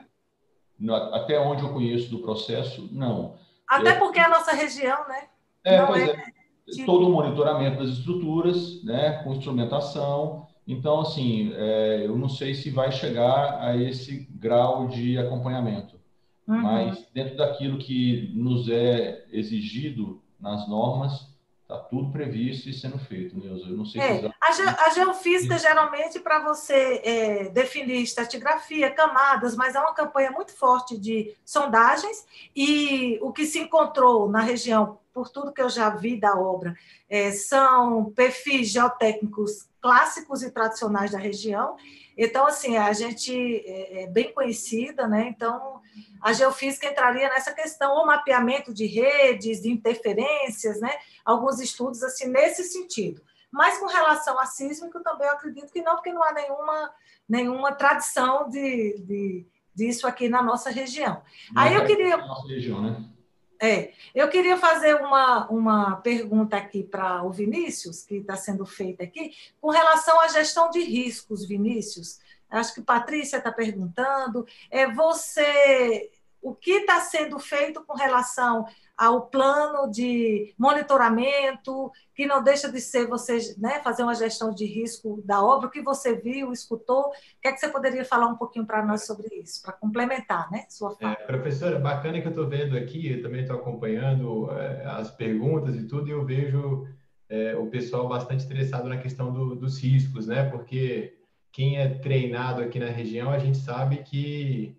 [0.79, 3.37] eu até onde eu conheço do processo, não.
[3.67, 5.27] Até eu, porque é a nossa região, né?
[5.65, 6.11] É, não pois é.
[6.13, 6.38] é
[6.85, 10.47] todo o monitoramento das estruturas, né, com instrumentação.
[10.67, 15.99] Então, assim, é, eu não sei se vai chegar a esse grau de acompanhamento,
[16.47, 16.61] uhum.
[16.61, 21.29] mas dentro daquilo que nos é exigido nas normas,
[21.69, 23.67] está tudo previsto e sendo feito, Neuza.
[23.67, 28.89] Eu não sei é, se a, ge a geofísica, geralmente, para você é, definir estratigrafia,
[28.89, 34.41] camadas, mas é uma campanha muito forte de sondagens, e o que se encontrou na
[34.41, 36.73] região por tudo que eu já vi da obra,
[37.09, 41.75] é, são perfis geotécnicos clássicos e tradicionais da região.
[42.17, 43.33] Então, assim, a gente
[43.65, 45.27] é, é bem conhecida, né?
[45.27, 45.81] Então,
[46.21, 50.91] a geofísica entraria nessa questão, o mapeamento de redes, de interferências, né?
[51.25, 53.21] Alguns estudos, assim, nesse sentido.
[53.51, 56.93] Mas com relação a sísmico, também eu acredito que não, porque não há nenhuma,
[57.27, 59.45] nenhuma tradição de, de,
[59.75, 61.21] disso aqui na nossa região.
[61.51, 62.15] Não Aí eu queria.
[62.15, 63.18] Nossa região, né?
[63.61, 69.03] É, eu queria fazer uma, uma pergunta aqui para o Vinícius, que está sendo feita
[69.03, 72.19] aqui, com relação à gestão de riscos, Vinícius.
[72.49, 74.47] Acho que Patrícia está perguntando.
[74.71, 76.09] É você,
[76.41, 78.65] o que está sendo feito com relação
[78.99, 84.65] ao plano de monitoramento, que não deixa de ser você né, fazer uma gestão de
[84.65, 88.27] risco da obra, o que você viu, escutou, o que é que você poderia falar
[88.27, 91.13] um pouquinho para nós sobre isso, para complementar né, sua fala?
[91.13, 95.75] É, professora, bacana que eu estou vendo aqui, eu também estou acompanhando é, as perguntas
[95.75, 96.85] e tudo, e eu vejo
[97.29, 100.49] é, o pessoal bastante interessado na questão do, dos riscos, né?
[100.49, 101.17] Porque
[101.53, 104.75] quem é treinado aqui na região, a gente sabe que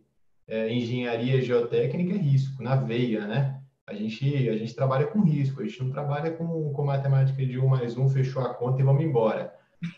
[0.47, 3.60] é, engenharia geotécnica é risco, na veia, né?
[3.91, 7.59] A gente, a gente trabalha com risco, a gente não trabalha com, com matemática de
[7.59, 9.53] um mais um, fechou a conta e vamos embora.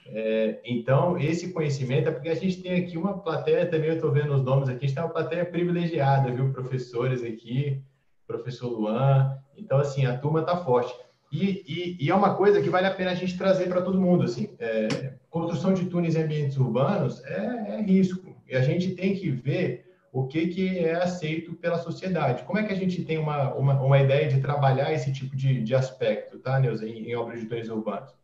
[0.07, 4.11] É, então, esse conhecimento é porque a gente tem aqui uma plateia, também eu estou
[4.11, 6.53] vendo os nomes aqui, a gente tem uma plateia privilegiada, viu?
[6.53, 7.83] Professores aqui,
[8.27, 9.37] professor Luan.
[9.57, 10.95] Então, assim, a turma está forte.
[11.31, 14.01] E, e, e, é uma coisa que vale a pena a gente trazer para todo
[14.01, 14.25] mundo.
[14.25, 18.35] Assim, é, construção de túneis em ambientes urbanos é, é, risco.
[18.49, 22.43] E a gente tem que ver o que, que é aceito pela sociedade.
[22.43, 25.63] Como é que a gente tem uma, uma, uma ideia de trabalhar esse tipo de,
[25.63, 28.15] de aspecto, tá, Neuza, em, em obras de túneis urbanos?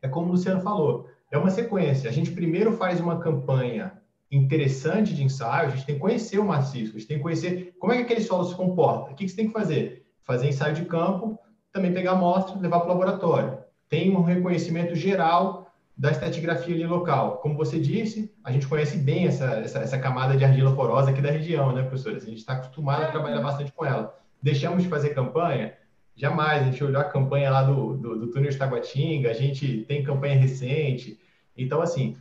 [0.00, 2.08] É como o Luciano falou, é uma sequência.
[2.08, 3.92] A gente primeiro faz uma campanha
[4.32, 7.74] interessante de ensaio, a gente tem que conhecer o maciço, a gente tem que conhecer
[7.78, 9.12] como é que aquele solo se comporta.
[9.12, 10.06] O que, que você tem que fazer?
[10.22, 11.38] Fazer ensaio de campo,
[11.72, 13.58] também pegar amostra, levar para o laboratório.
[13.86, 15.65] Tem um reconhecimento geral
[15.96, 17.38] da estratigrafia ali local.
[17.38, 21.22] Como você disse, a gente conhece bem essa, essa, essa camada de argila porosa aqui
[21.22, 22.24] da região, né, professores?
[22.24, 24.14] A gente está acostumado a trabalhar bastante com ela.
[24.42, 25.74] Deixamos de fazer campanha?
[26.14, 26.62] Jamais.
[26.62, 30.04] A gente olhou a campanha lá do, do, do túnel de Taguatinga, a gente tem
[30.04, 31.18] campanha recente.
[31.56, 32.16] Então, assim,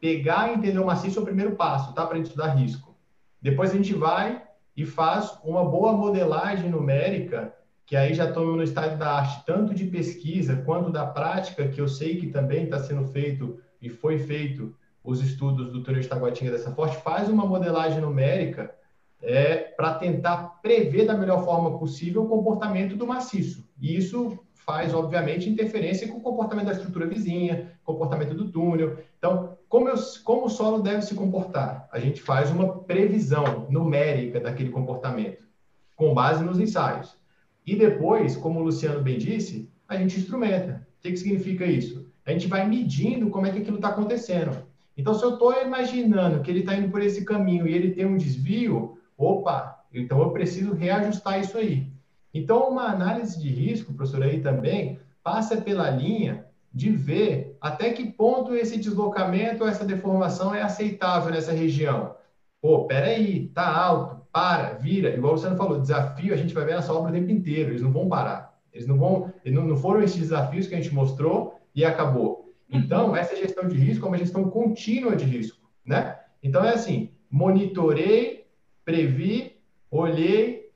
[0.00, 2.06] pegar e entender o maciço é o primeiro passo, tá?
[2.06, 2.94] Para a gente estudar risco.
[3.42, 4.42] Depois a gente vai
[4.76, 7.52] e faz uma boa modelagem numérica
[7.86, 11.80] que aí já estamos no estágio da arte, tanto de pesquisa quanto da prática, que
[11.80, 14.74] eu sei que também está sendo feito e foi feito
[15.04, 18.74] os estudos do túnel de Taguatinga dessa forte, faz uma modelagem numérica
[19.22, 23.64] é, para tentar prever da melhor forma possível o comportamento do maciço.
[23.80, 28.98] E isso faz, obviamente, interferência com o comportamento da estrutura vizinha, comportamento do túnel.
[29.16, 31.88] Então, como, eu, como o solo deve se comportar?
[31.92, 35.44] A gente faz uma previsão numérica daquele comportamento,
[35.94, 37.16] com base nos ensaios.
[37.66, 40.86] E depois, como o Luciano bem disse, a gente instrumenta.
[40.98, 42.06] O que, que significa isso?
[42.24, 44.66] A gente vai medindo como é que aquilo está acontecendo.
[44.96, 48.06] Então, se eu estou imaginando que ele está indo por esse caminho e ele tem
[48.06, 51.92] um desvio, opa, então eu preciso reajustar isso aí.
[52.32, 58.12] Então, uma análise de risco, professor, aí também passa pela linha de ver até que
[58.12, 62.14] ponto esse deslocamento, essa deformação é aceitável nessa região.
[62.60, 65.08] Pô, peraí, tá alto, para, vira.
[65.08, 67.80] Igual o Luciano falou, desafio a gente vai ver essa obra o tempo inteiro, eles
[67.80, 68.54] não vão parar.
[68.70, 72.54] Eles não vão, eles não, não foram esses desafios que a gente mostrou e acabou.
[72.68, 73.16] Então, uhum.
[73.16, 76.18] essa gestão de risco é uma gestão contínua de risco, né?
[76.42, 78.44] Então, é assim, monitorei,
[78.84, 79.56] previ,
[79.90, 80.70] olhei,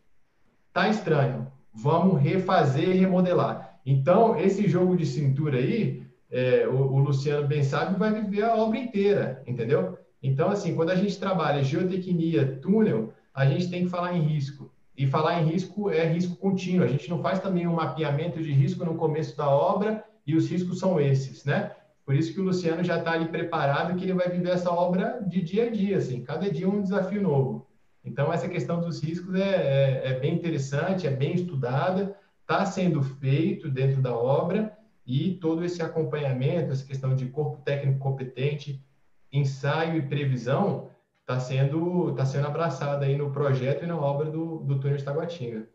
[0.73, 1.47] tá estranho.
[1.75, 3.79] Vamos refazer e remodelar.
[3.85, 8.57] Então, esse jogo de cintura aí, é, o, o Luciano bem sabe, vai viver a
[8.57, 9.99] obra inteira, entendeu?
[10.23, 14.73] Então, assim, quando a gente trabalha geotecnia, túnel, a gente tem que falar em risco.
[14.97, 16.85] E falar em risco é risco contínuo.
[16.85, 20.49] A gente não faz também um mapeamento de risco no começo da obra e os
[20.51, 21.73] riscos são esses, né?
[22.05, 25.25] Por isso que o Luciano já está ali preparado que ele vai viver essa obra
[25.27, 27.67] de dia a dia, assim, cada dia um desafio novo.
[28.05, 33.03] Então, essa questão dos riscos é, é, é bem interessante, é bem estudada, está sendo
[33.03, 34.77] feito dentro da obra
[35.07, 38.85] e todo esse acompanhamento, essa questão de corpo técnico competente,
[39.33, 40.90] ensaio e previsão
[41.31, 45.05] está sendo, tá sendo abraçada aí no projeto e na obra do, do túnel de
[45.05, 45.69] Taguatinga.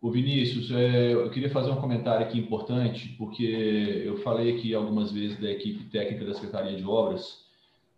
[0.00, 5.10] O Vinícius, é, eu queria fazer um comentário aqui importante, porque eu falei aqui algumas
[5.10, 7.44] vezes da equipe técnica da Secretaria de Obras,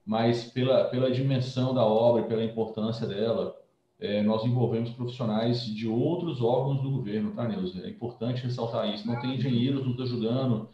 [0.04, 3.56] mas pela, pela dimensão da obra, pela importância dela,
[4.00, 7.84] é, nós envolvemos profissionais de outros órgãos do governo, tá, Neuza?
[7.84, 9.06] É importante ressaltar isso.
[9.06, 10.68] Não tem engenheiros nos ajudando,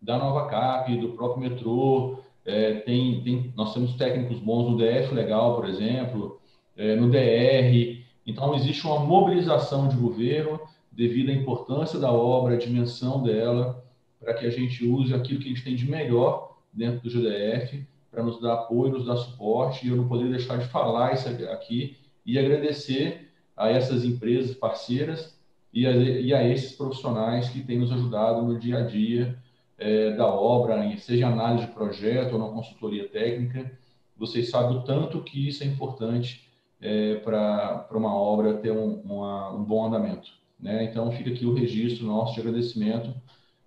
[0.00, 2.18] da Nova Cap, do próprio metrô,
[2.48, 6.40] é, tem, tem, nós temos técnicos bons no DF Legal, por exemplo,
[6.74, 8.02] é, no DR.
[8.26, 10.58] Então, existe uma mobilização de governo
[10.90, 13.84] devido à importância da obra, a dimensão dela,
[14.18, 17.86] para que a gente use aquilo que a gente tem de melhor dentro do GDF
[18.10, 19.86] para nos dar apoio, nos dar suporte.
[19.86, 25.38] E eu não poderia deixar de falar isso aqui e agradecer a essas empresas parceiras
[25.70, 29.36] e a, e a esses profissionais que têm nos ajudado no dia a dia
[29.78, 33.70] é, da obra, seja análise de projeto ou na consultoria técnica,
[34.16, 36.48] vocês sabem o tanto que isso é importante
[36.80, 40.28] é, para uma obra ter um, uma, um bom andamento.
[40.58, 40.84] Né?
[40.84, 43.14] Então, fica aqui o registro nosso de agradecimento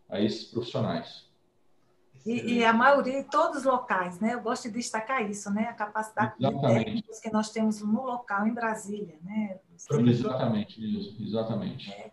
[0.10, 1.30] a esses profissionais.
[2.26, 4.36] E, e, a maioria, todos os locais, né?
[4.36, 5.64] Eu gosto de destacar isso, né?
[5.64, 7.02] A capacidade Exatamente.
[7.02, 9.58] de que nós temos no local, em Brasília, né?
[9.74, 11.92] Exatamente, isso, exatamente.
[11.92, 12.12] É.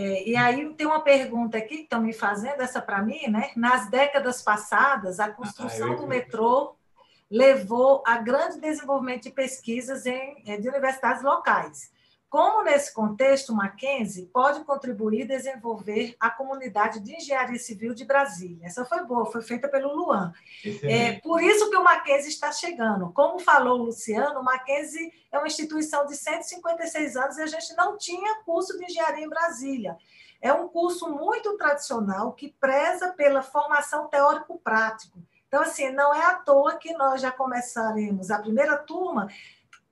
[0.00, 3.50] É, e aí tem uma pergunta aqui que estão me fazendo, essa para mim, né?
[3.56, 6.76] Nas décadas passadas, a construção ah, do metrô
[7.28, 11.90] levou a grande desenvolvimento de pesquisas em, é, de universidades locais.
[12.30, 18.04] Como, nesse contexto, o Mackenzie pode contribuir e desenvolver a comunidade de engenharia civil de
[18.04, 18.66] Brasília?
[18.66, 20.34] Essa foi boa, foi feita pelo Luan.
[20.82, 23.10] É, por isso que o Mackenzie está chegando.
[23.12, 27.74] Como falou o Luciano, o Mackenzie é uma instituição de 156 anos e a gente
[27.74, 29.96] não tinha curso de engenharia em Brasília.
[30.40, 35.18] É um curso muito tradicional que preza pela formação teórico-prático.
[35.48, 39.28] Então, assim, não é à toa que nós já começaremos a primeira turma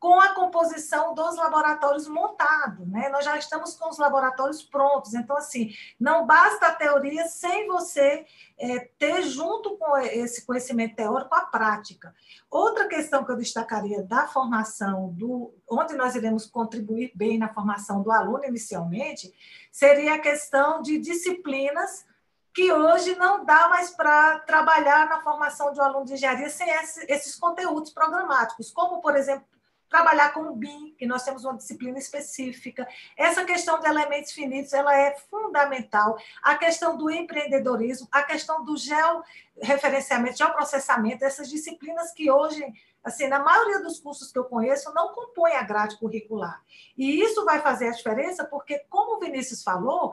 [0.07, 3.09] com a composição dos laboratórios montados, né?
[3.09, 5.15] Nós já estamos com os laboratórios prontos.
[5.15, 8.25] Então, assim, não basta a teoria sem você
[8.57, 12.15] é, ter junto com esse conhecimento teórico a prática.
[12.49, 18.01] Outra questão que eu destacaria da formação do, onde nós iremos contribuir bem na formação
[18.01, 19.35] do aluno inicialmente,
[19.73, 22.07] seria a questão de disciplinas
[22.55, 26.69] que hoje não dá mais para trabalhar na formação de um aluno de engenharia sem
[27.09, 29.45] esses conteúdos programáticos, como, por exemplo,
[29.89, 32.87] trabalhar com o BIM, que nós temos uma disciplina específica.
[33.17, 36.19] Essa questão de elementos finitos, ela é fundamental.
[36.43, 42.65] A questão do empreendedorismo, a questão do georreferenciamento, geoprocessamento, essas disciplinas que hoje,
[43.03, 46.63] assim, na maioria dos cursos que eu conheço, não compõem a grade curricular.
[46.97, 50.13] E isso vai fazer a diferença porque, como o Vinícius falou,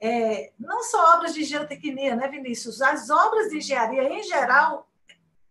[0.00, 2.82] é, não só obras de geotecnia, né, Vinícius?
[2.82, 4.86] As obras de engenharia, em geral,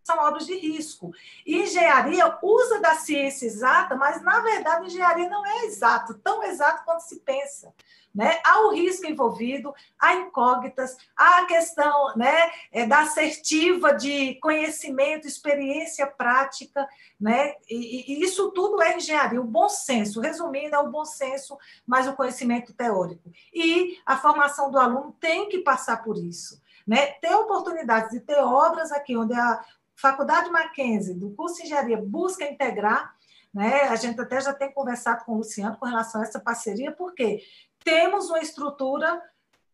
[0.04, 1.12] são obras de risco.
[1.46, 6.84] E engenharia usa da ciência exata, mas, na verdade, engenharia não é exato, tão exato
[6.84, 7.74] quanto se pensa.
[8.14, 8.38] Né?
[8.44, 15.26] Há o risco envolvido, há incógnitas, há a questão né, é, da assertiva de conhecimento,
[15.26, 16.86] experiência prática,
[17.20, 17.54] né?
[17.68, 22.06] E, e, isso tudo é engenharia, o bom senso, resumindo, é o bom senso, mais
[22.06, 23.32] o conhecimento teórico.
[23.52, 26.62] E a formação do aluno tem que passar por isso.
[26.86, 27.06] Né?
[27.20, 29.64] Ter oportunidade de ter obras aqui onde a,
[29.96, 33.14] Faculdade Mackenzie, do curso de engenharia, busca integrar,
[33.52, 33.82] né?
[33.82, 37.42] A gente até já tem conversado com o Luciano com relação a essa parceria, porque
[37.84, 39.22] temos uma estrutura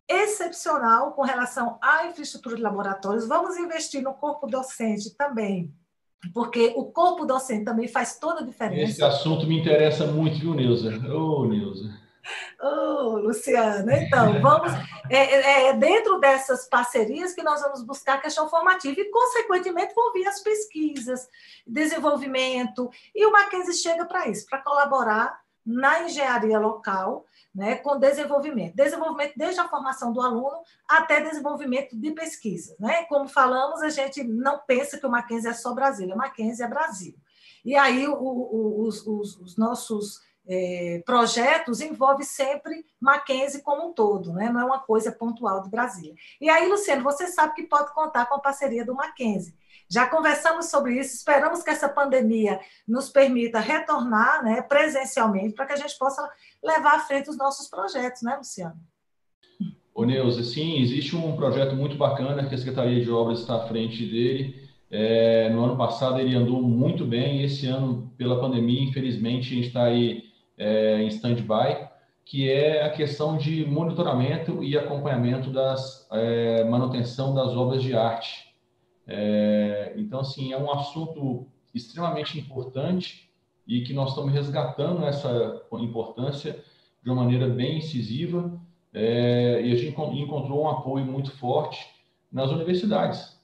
[0.08, 3.28] excepcional com relação à infraestrutura de laboratórios.
[3.28, 5.72] Vamos investir no corpo docente também,
[6.34, 8.90] porque o corpo docente também faz toda a diferença.
[8.90, 10.90] Esse assunto me interessa muito, viu, Neuza?
[11.08, 11.99] Ô, oh, Neuza.
[12.62, 14.72] Oh, Luciana, então, vamos.
[15.08, 19.94] É, é, é, dentro dessas parcerias que nós vamos buscar a questão formativa e, consequentemente,
[19.94, 21.28] vão vir as pesquisas,
[21.66, 22.90] desenvolvimento.
[23.14, 28.74] E o Mackenzie chega para isso, para colaborar na engenharia local, né, com desenvolvimento.
[28.74, 32.76] Desenvolvimento desde a formação do aluno até desenvolvimento de pesquisa.
[32.78, 33.04] Né?
[33.04, 36.68] Como falamos, a gente não pensa que o Mackenzie é só Brasília, o Mackenzie é
[36.68, 37.14] Brasil.
[37.64, 43.92] E aí o, o, os, os, os nossos é, projetos envolve sempre Mackenzie como um
[43.92, 44.50] todo, né?
[44.50, 46.14] não é uma coisa pontual de Brasília.
[46.40, 49.54] E aí, Luciano, você sabe que pode contar com a parceria do Mackenzie.
[49.88, 55.72] Já conversamos sobre isso, esperamos que essa pandemia nos permita retornar né, presencialmente para que
[55.72, 56.28] a gente possa
[56.62, 58.76] levar à frente os nossos projetos, né, Luciano?
[59.92, 63.68] Ô, Neuza, sim, existe um projeto muito bacana que a Secretaria de Obras está à
[63.68, 69.52] frente dele, é, no ano passado ele andou muito bem, esse ano, pela pandemia, infelizmente,
[69.52, 70.29] a gente está aí
[70.60, 71.88] é, em stand-by,
[72.22, 78.54] que é a questão de monitoramento e acompanhamento das é, manutenção das obras de arte.
[79.06, 83.30] É, então, assim, é um assunto extremamente importante
[83.66, 86.62] e que nós estamos resgatando essa importância
[87.02, 88.60] de uma maneira bem incisiva
[88.92, 91.86] é, e a gente encontrou um apoio muito forte
[92.30, 93.40] nas universidades,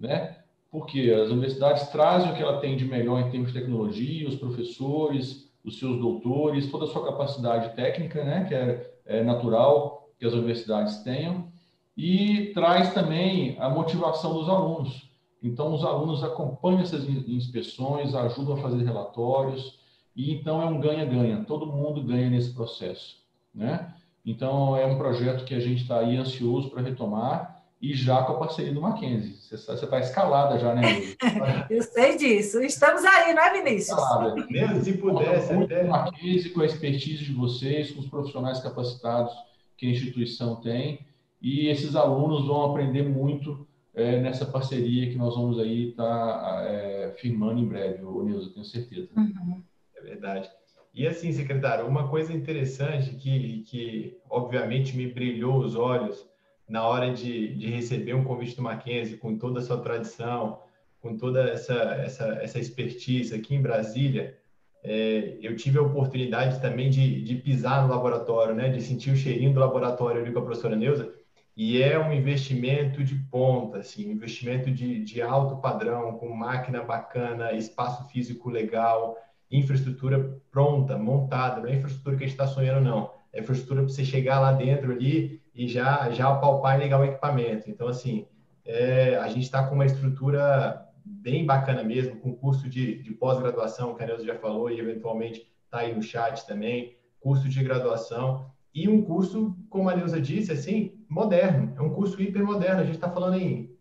[0.00, 0.38] né?
[0.70, 4.34] Porque as universidades trazem o que ela tem de melhor em termos de tecnologia, os
[4.34, 10.24] professores, os seus doutores, toda a sua capacidade técnica, né, que é, é natural que
[10.24, 11.48] as universidades tenham,
[11.96, 15.10] e traz também a motivação dos alunos.
[15.42, 19.78] Então, os alunos acompanham essas inspeções, ajudam a fazer relatórios,
[20.14, 23.16] e então é um ganha-ganha, todo mundo ganha nesse processo.
[23.54, 23.92] Né?
[24.24, 28.32] Então, é um projeto que a gente está aí ansioso para retomar, e já com
[28.32, 29.36] a parceria do Mackenzie.
[29.36, 30.82] Você está escalada já, né,
[31.68, 32.60] Eu sei disso.
[32.62, 33.98] Estamos aí, não é, Vinícius?
[33.98, 34.46] Escalada.
[34.48, 35.52] Mesmo se pudesse.
[35.52, 35.82] Muito até...
[35.82, 39.34] com o Mackenzie, com a expertise de vocês, com os profissionais capacitados
[39.76, 41.00] que a instituição tem.
[41.40, 46.64] E esses alunos vão aprender muito é, nessa parceria que nós vamos aí estar tá,
[46.64, 49.08] é, firmando em breve, o Nilson, tenho certeza.
[49.16, 49.62] Uhum.
[49.96, 50.50] É verdade.
[50.94, 56.26] E assim, secretário, uma coisa interessante que, que obviamente me brilhou os olhos
[56.68, 60.60] na hora de, de receber um convite do Mackenzie, com toda a sua tradição,
[61.00, 64.36] com toda essa, essa, essa expertise aqui em Brasília,
[64.82, 69.16] é, eu tive a oportunidade também de, de pisar no laboratório, né, de sentir o
[69.16, 71.12] cheirinho do laboratório ali com a professora Neuza,
[71.56, 77.52] e é um investimento de ponta, assim, investimento de, de alto padrão, com máquina bacana,
[77.52, 79.16] espaço físico legal,
[79.50, 83.10] infraestrutura pronta, montada, não é infraestrutura que a gente está sonhando, não.
[83.32, 87.04] É infraestrutura para você chegar lá dentro ali e já, já palpar e ligar o
[87.04, 87.70] equipamento.
[87.70, 88.26] Então, assim,
[88.64, 93.94] é, a gente está com uma estrutura bem bacana mesmo, com curso de, de pós-graduação,
[93.94, 98.50] que a Neuza já falou, e eventualmente está aí no chat também, curso de graduação,
[98.74, 102.96] e um curso, como a Neuza disse, assim, moderno, é um curso hipermoderno, a gente
[102.96, 103.74] está falando em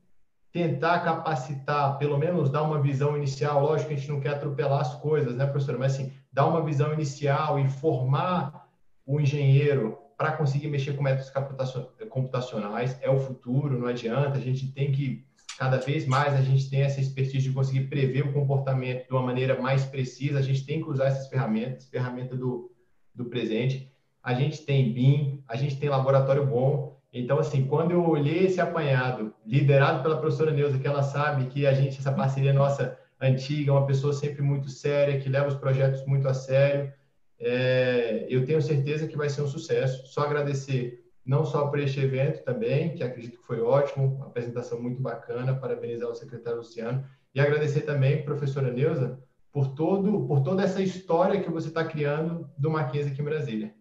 [0.54, 4.80] tentar capacitar, pelo menos dar uma visão inicial, lógico que a gente não quer atropelar
[4.80, 8.70] as coisas, né, professora, mas assim, dar uma visão inicial e formar
[9.06, 11.32] o engenheiro para conseguir mexer com métodos
[12.10, 15.26] computacionais, é o futuro, não adianta, a gente tem que
[15.58, 19.22] cada vez mais a gente tem essa expertise de conseguir prever o comportamento de uma
[19.22, 22.72] maneira mais precisa, a gente tem que usar essas ferramentas, ferramenta do,
[23.14, 23.90] do presente.
[24.22, 27.00] A gente tem BIM, a gente tem laboratório bom.
[27.14, 31.66] Então, assim, quando eu olhei esse apanhado, liderado pela professora Neuza, que ela sabe que
[31.66, 36.06] a gente, essa parceria nossa antiga, uma pessoa sempre muito séria, que leva os projetos
[36.06, 36.92] muito a sério,
[37.40, 40.08] é, eu tenho certeza que vai ser um sucesso.
[40.08, 44.80] Só agradecer não só por este evento também, que acredito que foi ótimo, uma apresentação
[44.80, 47.04] muito bacana, parabenizar o secretário Luciano
[47.34, 49.20] e agradecer também, professora Neuza,
[49.52, 53.76] por todo por toda essa história que você está criando do Mackenzie aqui em Brasília.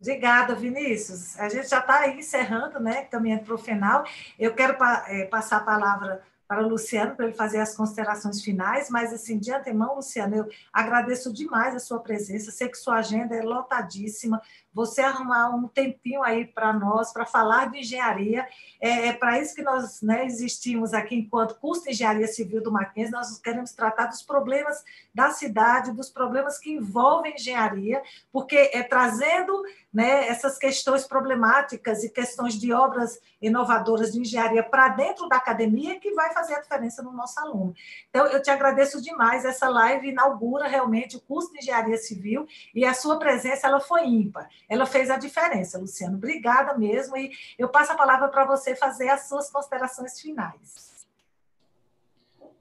[0.00, 1.38] Obrigada, Vinícius.
[1.38, 4.04] A gente já está encerrando, né, caminhando para o final.
[4.36, 4.76] Eu quero
[5.06, 6.22] é, passar a palavra
[6.52, 10.48] para o Luciano, para ele fazer as considerações finais, mas, assim, de antemão, Luciano, eu
[10.70, 14.38] agradeço demais a sua presença, sei que sua agenda é lotadíssima,
[14.72, 18.46] você arrumar um tempinho aí para nós, para falar de engenharia.
[18.80, 22.72] É, é para isso que nós né, existimos aqui enquanto curso de engenharia civil do
[22.72, 23.12] Mackenzie.
[23.12, 24.82] Nós queremos tratar dos problemas
[25.14, 29.62] da cidade, dos problemas que envolvem engenharia, porque é trazendo
[29.92, 36.00] né, essas questões problemáticas e questões de obras inovadoras de engenharia para dentro da academia
[36.00, 37.74] que vai fazer a diferença no nosso aluno.
[38.08, 39.44] Então, eu te agradeço demais.
[39.44, 44.06] Essa live inaugura realmente o curso de engenharia civil e a sua presença ela foi
[44.06, 46.16] ímpar ela fez a diferença, Luciano.
[46.16, 47.16] Obrigada mesmo.
[47.16, 51.06] E eu passo a palavra para você fazer as suas considerações finais.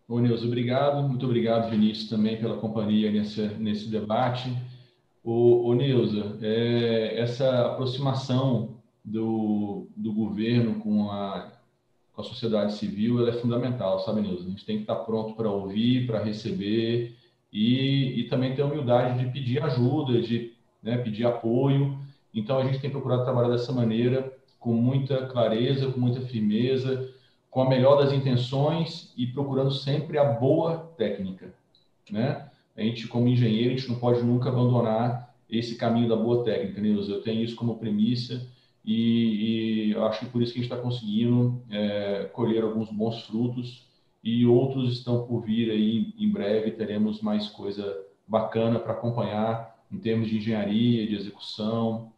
[0.08, 1.08] Ô, Neuza, obrigado.
[1.08, 4.54] Muito obrigado, Vinícius, também pela companhia nesse, nesse debate.
[5.24, 8.76] Ô, ô Neuza, é, essa aproximação
[9.06, 11.52] do, do governo com a,
[12.14, 14.46] com a sociedade civil é fundamental, sabe, Neuza?
[14.46, 17.16] A gente tem que estar pronto para ouvir, para receber
[17.52, 21.98] e, e também ter a humildade de pedir ajuda, de né, pedir apoio.
[22.34, 27.10] Então, a gente tem procurado trabalhar dessa maneira, com muita clareza, com muita firmeza,
[27.50, 31.54] com a melhor das intenções e procurando sempre a boa técnica.
[32.10, 32.48] Né?
[32.78, 36.80] A gente, como engenheiro, a gente não pode nunca abandonar esse caminho da boa técnica,
[36.80, 37.12] Nilson.
[37.12, 38.48] Eu tenho isso como premissa
[38.86, 43.24] e, e acho que por isso que a gente está conseguindo é, colher alguns bons
[43.24, 43.86] frutos
[44.24, 46.72] e outros estão por vir aí em breve.
[46.72, 52.12] Teremos mais coisa bacana para acompanhar em termos de engenharia, de execução,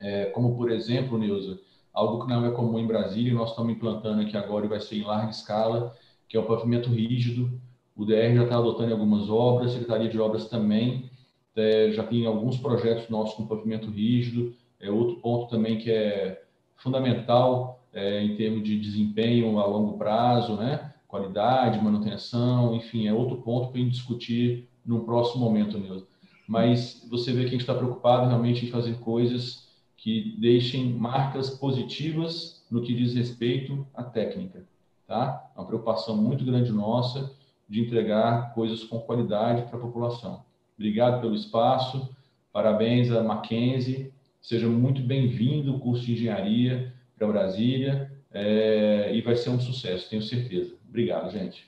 [0.00, 1.60] é, como, por exemplo, Neuza,
[1.92, 4.96] algo que não é comum em Brasília, nós estamos implantando aqui agora e vai ser
[4.96, 5.94] em larga escala,
[6.28, 7.60] que é o pavimento rígido.
[7.94, 11.10] O DR já está adotando algumas obras, a Secretaria de Obras também,
[11.54, 14.54] é, já tem alguns projetos nossos com pavimento rígido.
[14.80, 16.42] É outro ponto também que é
[16.76, 20.94] fundamental é, em termos de desempenho a longo prazo, né?
[21.06, 26.09] qualidade, manutenção, enfim, é outro ponto para a gente discutir no próximo momento, Neuza
[26.50, 31.48] mas você vê que a gente está preocupado realmente em fazer coisas que deixem marcas
[31.48, 34.64] positivas no que diz respeito à técnica,
[35.06, 35.48] tá?
[35.54, 37.32] É uma preocupação muito grande nossa
[37.68, 40.44] de entregar coisas com qualidade para a população.
[40.76, 42.12] Obrigado pelo espaço,
[42.52, 44.12] parabéns a Mackenzie,
[44.42, 50.10] seja muito bem-vindo o curso de engenharia para Brasília é, e vai ser um sucesso,
[50.10, 50.74] tenho certeza.
[50.88, 51.64] Obrigado, gente.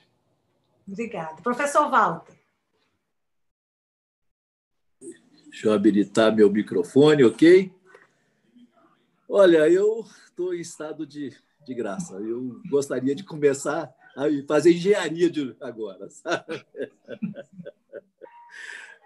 [0.85, 1.41] Obrigada.
[1.41, 2.42] Professor Walter.
[5.53, 7.71] Deixa eu habilitar meu microfone, ok?
[9.29, 11.31] Olha, eu estou em estado de,
[11.63, 12.15] de graça.
[12.15, 16.65] Eu gostaria de começar a fazer engenharia de agora, sabe?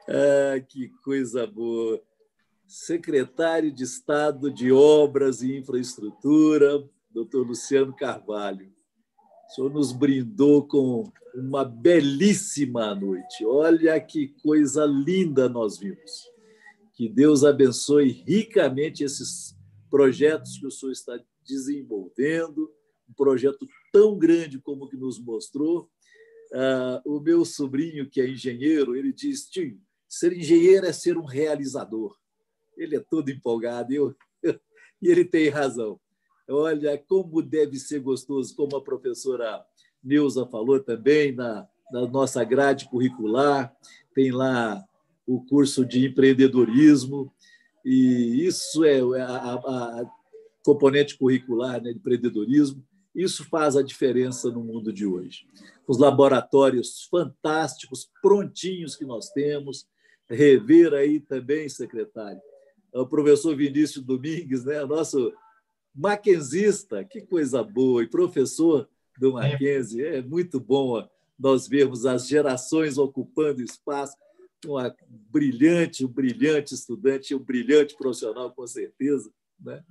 [0.08, 2.02] Ah, que coisa boa.
[2.66, 8.72] Secretário de Estado de Obras e Infraestrutura, doutor Luciano Carvalho.
[9.50, 13.46] O senhor nos brindou com uma belíssima noite.
[13.46, 16.37] Olha que coisa linda nós vimos.
[16.98, 19.56] Que Deus abençoe ricamente esses
[19.88, 22.74] projetos que o senhor está desenvolvendo,
[23.08, 25.92] um projeto tão grande como o que nos mostrou.
[26.52, 29.80] Ah, o meu sobrinho, que é engenheiro, ele diz: Tio,
[30.10, 32.18] ser engenheiro é ser um realizador.
[32.76, 34.16] Ele é todo empolgado eu,
[35.00, 36.00] e ele tem razão.
[36.50, 39.64] Olha como deve ser gostoso, como a professora
[40.04, 43.72] Neuza falou também, na, na nossa grade curricular,
[44.16, 44.84] tem lá
[45.28, 47.32] o curso de empreendedorismo,
[47.84, 50.12] e isso é a, a
[50.64, 52.84] componente curricular né, de empreendedorismo.
[53.14, 55.46] Isso faz a diferença no mundo de hoje.
[55.88, 59.88] Os laboratórios fantásticos, prontinhos que nós temos,
[60.30, 62.42] rever aí também, secretário,
[62.94, 65.32] o professor Vinícius Domingues, né, nosso
[65.94, 68.88] maquenzista, que coisa boa, e professor
[69.18, 71.08] do Mackenzie, é muito bom
[71.40, 74.16] nós vermos as gerações ocupando espaço,
[74.66, 79.32] uma brilhante, um brilhante estudante, um brilhante profissional, com certeza.
[79.60, 79.84] Né?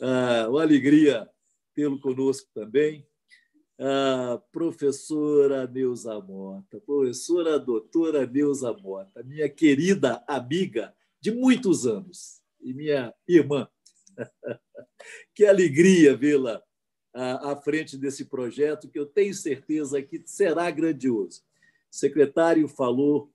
[0.00, 1.28] Ah, uma alegria
[1.74, 3.06] tê-lo conosco também.
[3.78, 12.72] Ah, professora Neuza Mota, professora doutora Neuza Mota, minha querida amiga de muitos anos e
[12.72, 13.68] minha irmã.
[15.34, 16.62] que alegria vê-la
[17.12, 21.42] à frente desse projeto, que eu tenho certeza que será grandioso.
[21.92, 23.32] O secretário falou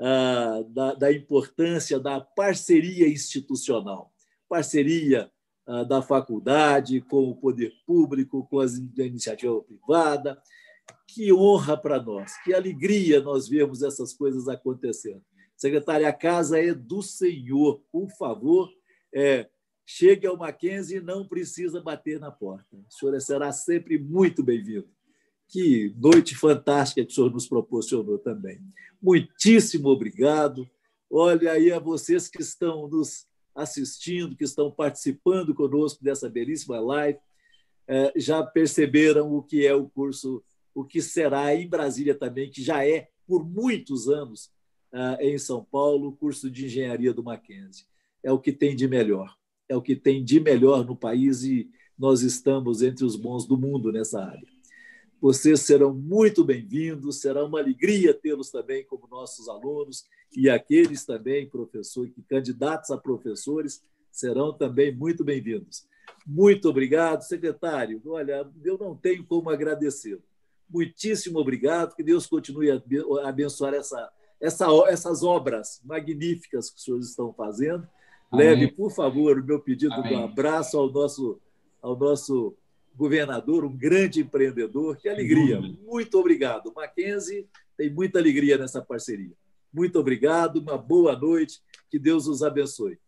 [0.00, 4.12] ah, da, da importância da parceria institucional,
[4.48, 5.30] parceria
[5.66, 10.40] ah, da faculdade com o poder público, com as iniciativa privada.
[11.06, 15.22] Que honra para nós, que alegria nós vemos essas coisas acontecendo.
[15.56, 17.80] Secretária, a casa é do Senhor.
[17.92, 18.68] Por favor,
[19.14, 19.48] é,
[19.86, 22.76] chegue ao Mackenzie e não precisa bater na porta.
[22.76, 24.88] O senhor será sempre muito bem-vindo.
[25.52, 28.58] Que noite fantástica que o senhor nos proporcionou também.
[29.02, 30.66] Muitíssimo obrigado.
[31.10, 37.18] Olha aí a vocês que estão nos assistindo, que estão participando conosco dessa belíssima live,
[37.86, 40.42] é, já perceberam o que é o curso,
[40.74, 44.50] o que será em Brasília também, que já é por muitos anos
[44.90, 47.84] é, em São Paulo, o curso de engenharia do Mackenzie.
[48.22, 49.36] É o que tem de melhor
[49.72, 53.56] é o que tem de melhor no país e nós estamos entre os bons do
[53.56, 54.46] mundo nessa área.
[55.22, 60.04] Vocês serão muito bem-vindos, será uma alegria tê-los também como nossos alunos
[60.36, 63.80] e aqueles também, professores, candidatos a professores,
[64.10, 65.86] serão também muito bem-vindos.
[66.26, 68.02] Muito obrigado, secretário.
[68.04, 70.18] Olha, eu não tenho como agradecer.
[70.68, 72.82] Muitíssimo obrigado, que Deus continue a
[73.24, 77.86] abençoar essa, essa, essas obras magníficas que os senhores estão fazendo
[78.32, 80.08] Leve, por favor, o meu pedido Amém.
[80.08, 81.38] de um abraço ao nosso,
[81.82, 82.56] ao nosso
[82.94, 84.96] governador, um grande empreendedor.
[84.96, 85.60] Que alegria.
[85.60, 86.72] Muito obrigado.
[86.74, 87.46] Mackenzie
[87.76, 89.32] tem muita alegria nessa parceria.
[89.72, 91.60] Muito obrigado, uma boa noite.
[91.90, 92.98] Que Deus os abençoe.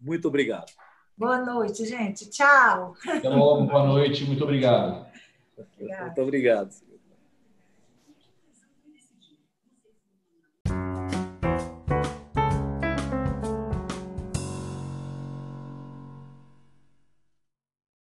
[0.00, 0.72] Muito obrigado.
[1.16, 2.30] Boa noite, gente.
[2.30, 2.94] Tchau.
[3.06, 4.24] Até logo, boa noite.
[4.24, 5.06] Muito obrigado.
[5.56, 6.04] Obrigado.
[6.06, 6.87] Muito obrigado.